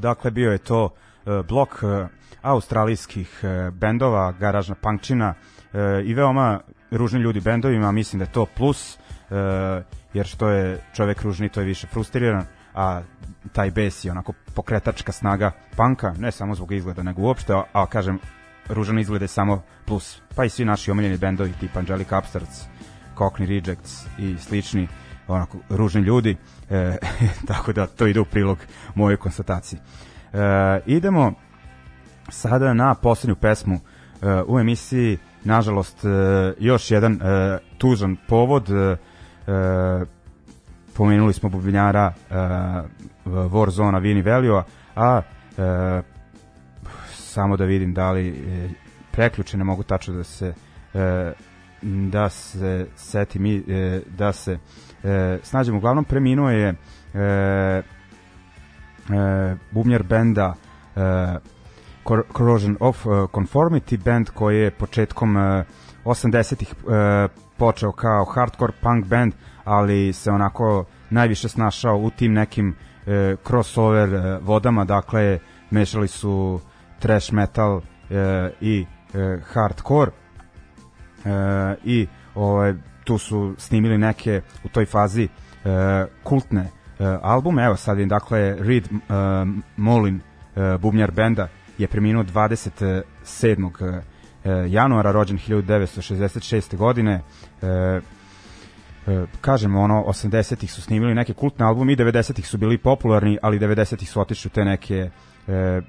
dakle 0.02 0.32
bio 0.32 0.52
je 0.52 0.58
to 0.58 0.90
e, 0.90 1.44
blok 1.48 1.84
e, 1.84 2.08
australijskih 2.42 3.40
e, 3.44 3.72
bendova, 3.72 4.32
garažna 4.32 4.76
punkčina 4.76 5.34
i 6.06 6.14
veoma 6.14 6.60
ružni 6.92 7.20
ljudi 7.20 7.40
bendovima, 7.40 7.92
mislim 7.92 8.20
da 8.20 8.26
je 8.26 8.32
to 8.32 8.46
plus 8.46 8.98
jer 10.14 10.26
što 10.26 10.50
je 10.50 10.80
čovek 10.94 11.22
ružni, 11.22 11.50
to 11.50 11.60
je 11.60 11.66
više 11.66 11.88
frustriran, 11.88 12.46
a 12.76 13.02
taj 13.54 13.72
bes 13.72 14.06
je 14.06 14.12
onako 14.12 14.34
pokretačka 14.56 15.12
snaga 15.12 15.52
panka, 15.78 16.14
ne 16.20 16.32
samo 16.32 16.56
zbog 16.56 16.72
izgleda, 16.72 17.04
nego 17.04 17.22
uopšte, 17.22 17.54
a, 17.54 17.64
a 17.74 17.86
kažem, 17.86 18.20
ružan 18.70 19.00
izgled 19.00 19.22
je 19.22 19.28
samo 19.28 19.64
plus. 19.86 20.22
Pa 20.36 20.46
i 20.46 20.50
svi 20.50 20.66
naši 20.66 20.92
omiljeni 20.92 21.18
bendovi 21.18 21.54
tipa 21.60 21.80
Angelic 21.80 22.12
Upstarts, 22.12 22.66
Cockney 23.18 23.48
Rejects 23.48 24.06
i 24.20 24.38
slični 24.38 24.88
onako 25.34 25.58
ružni 25.70 26.02
ljudi, 26.02 26.38
e, 26.70 26.98
tako 27.48 27.74
da 27.74 27.88
to 27.88 28.08
ide 28.08 28.20
u 28.20 28.26
prilog 28.26 28.58
moje 28.96 29.18
konstataciji. 29.18 29.80
E, 30.34 30.80
idemo 30.86 31.34
sada 32.30 32.74
na 32.74 32.96
poslednju 32.96 33.36
pesmu 33.36 33.76
e, 33.76 34.42
u 34.48 34.60
emisiji, 34.60 35.18
nažalost, 35.44 36.06
e, 36.06 36.08
još 36.60 36.92
jedan 36.92 37.14
e, 37.14 37.58
tužan 37.78 38.18
povod, 38.28 38.70
e, 38.70 38.74
e, 38.74 38.98
pomenuli 40.98 41.34
smo 41.34 41.50
bubnjara 41.50 42.14
e, 42.14 42.34
Warzona 43.26 44.02
Vini 44.02 44.22
Velio, 44.22 44.64
a 44.96 45.22
e, 45.58 46.02
samo 47.12 47.58
da 47.58 47.66
vidim 47.66 47.94
da 47.94 48.12
li 48.12 48.30
e, 48.30 48.70
preključe 49.12 49.58
ne 49.58 49.64
mogu 49.64 49.84
tačno 49.84 50.14
da 50.14 50.24
se 50.24 50.54
e, 50.94 51.34
da 51.82 52.30
se 52.30 52.88
setim 52.96 53.46
i 53.46 53.64
e, 53.68 54.02
da 54.18 54.34
se 54.34 54.52
e, 54.52 54.58
snađemo. 55.44 55.78
Uglavnom 55.78 56.06
preminuo 56.06 56.50
je 56.50 56.70
e, 56.70 56.74
e, 57.20 57.84
bubnjar 59.72 60.04
benda 60.04 60.54
e, 60.96 61.00
Cor- 62.04 62.24
Corrosion 62.38 62.78
of 62.80 63.06
e, 63.06 63.10
Conformity 63.10 64.04
band 64.04 64.30
koji 64.30 64.60
je 64.60 64.72
početkom 64.72 65.38
e, 65.38 65.64
80-ih 66.06 66.74
e, 66.74 67.28
počeo 67.58 67.92
kao 67.92 68.26
hardcore 68.26 68.74
punk 68.82 69.06
band, 69.06 69.34
ali 69.64 70.14
se 70.14 70.32
onako 70.32 70.86
najviše 71.10 71.50
snašao 71.50 71.98
u 71.98 72.10
tim 72.10 72.34
nekim 72.34 72.76
e, 73.08 73.36
crossover 73.48 74.14
e, 74.14 74.40
vodama, 74.42 74.86
dakle 74.86 75.40
mešali 75.70 76.08
su 76.08 76.60
trash 77.00 77.34
metal 77.34 77.82
e, 78.10 78.52
i 78.62 78.86
e, 79.14 79.40
hardcore 79.54 80.12
e, 81.26 81.76
i 81.84 82.08
ovaj, 82.36 82.74
tu 83.04 83.18
su 83.18 83.56
snimili 83.58 83.98
neke 83.98 84.42
u 84.64 84.70
toj 84.70 84.86
fazi 84.86 85.24
e, 85.24 85.30
kultne 86.24 86.62
e, 86.62 87.18
albume. 87.22 87.66
Evo 87.66 87.76
sad 87.76 88.00
je 88.00 88.06
dakle 88.06 88.56
Reed 88.60 88.86
e, 88.86 88.90
Molin, 89.78 90.22
e, 90.56 90.78
bubnjar 90.78 91.12
benda, 91.12 91.48
je 91.78 91.88
preminuo 91.88 92.24
27. 92.24 94.02
E, 94.44 94.52
januara, 94.68 95.12
rođen 95.12 95.38
1966. 95.38 96.78
godine. 96.78 97.22
E, 97.62 97.68
e, 99.08 99.26
kažem, 99.42 99.76
ono, 99.76 100.04
80-ih 100.08 100.74
su 100.74 100.82
snimili 100.82 101.16
neke 101.16 101.34
kultne 101.34 101.66
albume 101.66 101.94
i 101.94 101.96
90-ih 101.96 102.48
su 102.48 102.58
bili 102.58 102.78
popularni, 102.78 103.38
ali 103.42 103.60
90-ih 103.60 104.10
su 104.10 104.22
otišli 104.22 104.50
u 104.50 104.52
te 104.52 104.66
neke 104.66 105.10
e, 105.48 105.82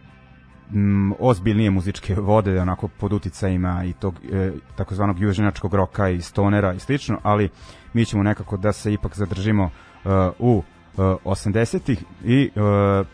m, 0.73 1.13
ozbiljnije 1.19 1.71
muzičke 1.71 2.15
vode, 2.15 2.61
onako 2.61 2.89
pod 2.89 3.13
uticajima 3.13 3.85
i 3.85 3.93
tog 3.93 4.15
e, 4.33 4.53
takozvanog 4.77 5.19
južnjačkog 5.19 5.75
roka 5.75 6.09
i 6.09 6.21
stonera 6.21 6.73
i 6.73 6.79
slično, 6.79 7.19
ali 7.23 7.49
mi 7.93 8.05
ćemo 8.05 8.23
nekako 8.23 8.57
da 8.57 8.73
se 8.73 8.93
ipak 8.93 9.17
zadržimo 9.17 9.65
e, 9.65 9.71
u 10.39 10.63
e, 10.63 10.65
80-ih 11.25 12.05
i 12.25 12.45
e, 12.45 12.51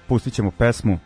pustit 0.08 0.34
ćemo 0.34 0.50
pesmu 0.50 0.94
e, 0.94 0.98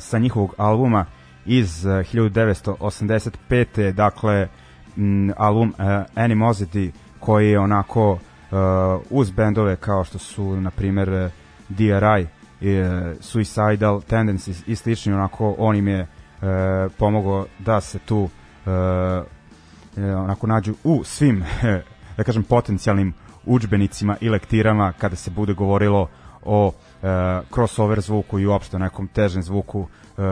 sa 0.00 0.18
njihovog 0.18 0.54
albuma 0.56 1.06
iz 1.46 1.86
e, 1.86 1.88
1985. 1.88 3.92
Dakle, 3.92 4.48
m, 4.96 5.32
album 5.36 5.74
e, 5.78 5.82
Animosity 6.14 6.90
koji 7.20 7.50
je 7.50 7.58
onako 7.58 8.18
e, 8.18 8.20
uz 9.10 9.30
bendove 9.30 9.76
kao 9.76 10.04
što 10.04 10.18
su, 10.18 10.56
na 10.56 10.70
primer, 10.70 11.08
e, 11.08 11.30
DRI, 11.68 12.26
e, 12.68 13.14
Suicidal 13.20 14.00
Tendencies 14.00 14.68
i 14.68 14.76
slični, 14.76 15.12
onako 15.12 15.54
on 15.58 15.76
im 15.76 15.88
je 15.88 16.00
e, 16.00 16.06
pomogao 16.98 17.46
da 17.58 17.80
se 17.80 17.98
tu 17.98 18.28
e, 18.66 18.70
e, 20.00 20.14
onako 20.14 20.46
nađu 20.46 20.74
u 20.84 21.04
svim, 21.04 21.44
da 22.16 22.24
kažem, 22.24 22.42
potencijalnim 22.42 23.14
učbenicima 23.46 24.16
i 24.20 24.28
lektirama 24.28 24.92
kada 24.92 25.16
se 25.16 25.30
bude 25.30 25.54
govorilo 25.54 26.08
o 26.42 26.72
e, 27.02 27.06
crossover 27.54 28.00
zvuku 28.00 28.38
i 28.38 28.46
uopšte 28.46 28.78
nekom 28.78 29.08
težem 29.08 29.42
zvuku 29.42 29.86
e, 30.18 30.22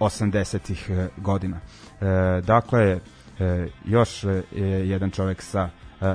80-ih 0.00 0.90
e, 0.90 1.08
godina. 1.16 1.60
E, 2.00 2.40
dakle, 2.40 3.00
e, 3.38 3.68
još 3.84 4.24
e, 4.24 4.42
jedan 4.84 5.10
čovek 5.10 5.42
sa 5.42 5.68
e, 6.00 6.14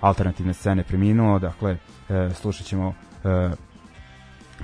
alternativne 0.00 0.54
scene 0.54 0.84
preminuo, 0.84 1.38
dakle, 1.38 1.76
e, 2.08 2.30
slušat 2.34 2.66
ćemo 2.66 2.94
e, 3.24 3.50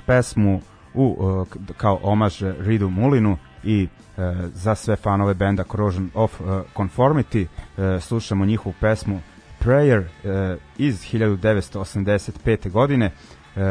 pesmu 0.05 0.61
u, 0.93 1.15
uh, 1.19 1.47
kao 1.77 1.99
omaž 2.03 2.41
Ridu 2.59 2.89
Mulinu 2.89 3.37
i 3.63 3.87
uh, 3.87 4.23
za 4.53 4.75
sve 4.75 4.95
fanove 4.95 5.33
benda 5.33 5.63
Corrosion 5.63 6.09
of 6.13 6.41
uh, 6.41 6.47
Conformity 6.75 7.45
uh, 7.45 8.03
slušamo 8.03 8.45
njihovu 8.45 8.73
pesmu 8.81 9.19
Prayer 9.59 9.99
uh, 9.99 10.59
iz 10.77 11.01
1985. 11.01 12.71
godine 12.71 13.11
uh, 13.55 13.61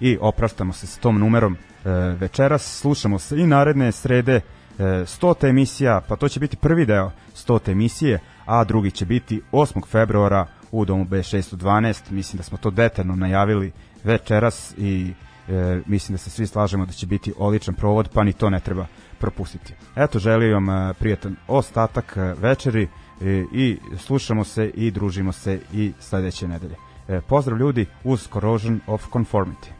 i 0.00 0.18
opraštamo 0.20 0.72
se 0.72 0.86
s 0.86 0.98
tom 0.98 1.18
numerom 1.18 1.52
uh, 1.52 1.90
večeras. 2.20 2.80
Slušamo 2.80 3.18
se 3.18 3.38
i 3.38 3.46
naredne 3.46 3.92
srede 3.92 4.36
uh, 4.36 4.84
100. 4.84 5.48
emisija, 5.48 6.00
pa 6.08 6.16
to 6.16 6.28
će 6.28 6.40
biti 6.40 6.56
prvi 6.56 6.86
deo 6.86 7.10
100. 7.34 7.72
emisije, 7.72 8.20
a 8.44 8.64
drugi 8.64 8.90
će 8.90 9.06
biti 9.06 9.42
8. 9.52 9.86
februara 9.86 10.46
u 10.72 10.84
domu 10.84 11.04
B612. 11.04 12.10
Mislim 12.10 12.36
da 12.36 12.42
smo 12.42 12.58
to 12.58 12.70
detaljno 12.70 13.16
najavili 13.16 13.72
večeras 14.04 14.74
i 14.78 15.12
e, 15.48 15.80
mislim 15.86 16.14
da 16.14 16.18
se 16.18 16.30
svi 16.30 16.46
slažemo 16.46 16.86
da 16.86 16.92
će 16.92 17.06
biti 17.06 17.32
odličan 17.38 17.74
provod, 17.74 18.08
pa 18.14 18.24
ni 18.24 18.32
to 18.32 18.50
ne 18.50 18.60
treba 18.60 18.86
propustiti. 19.18 19.74
Eto, 19.96 20.18
želim 20.18 20.52
vam 20.52 20.68
e, 20.70 20.94
prijatan 20.94 21.36
ostatak 21.48 22.16
e, 22.16 22.34
večeri 22.38 22.82
e, 22.82 23.44
i 23.52 23.78
slušamo 23.98 24.44
se 24.44 24.70
i 24.74 24.90
družimo 24.90 25.32
se 25.32 25.60
i 25.72 25.92
sledeće 26.00 26.48
nedelje. 26.48 26.76
E, 27.08 27.20
pozdrav 27.20 27.58
ljudi 27.58 27.86
uz 28.04 28.28
Corrosion 28.32 28.80
of 28.86 29.08
Conformity. 29.12 29.70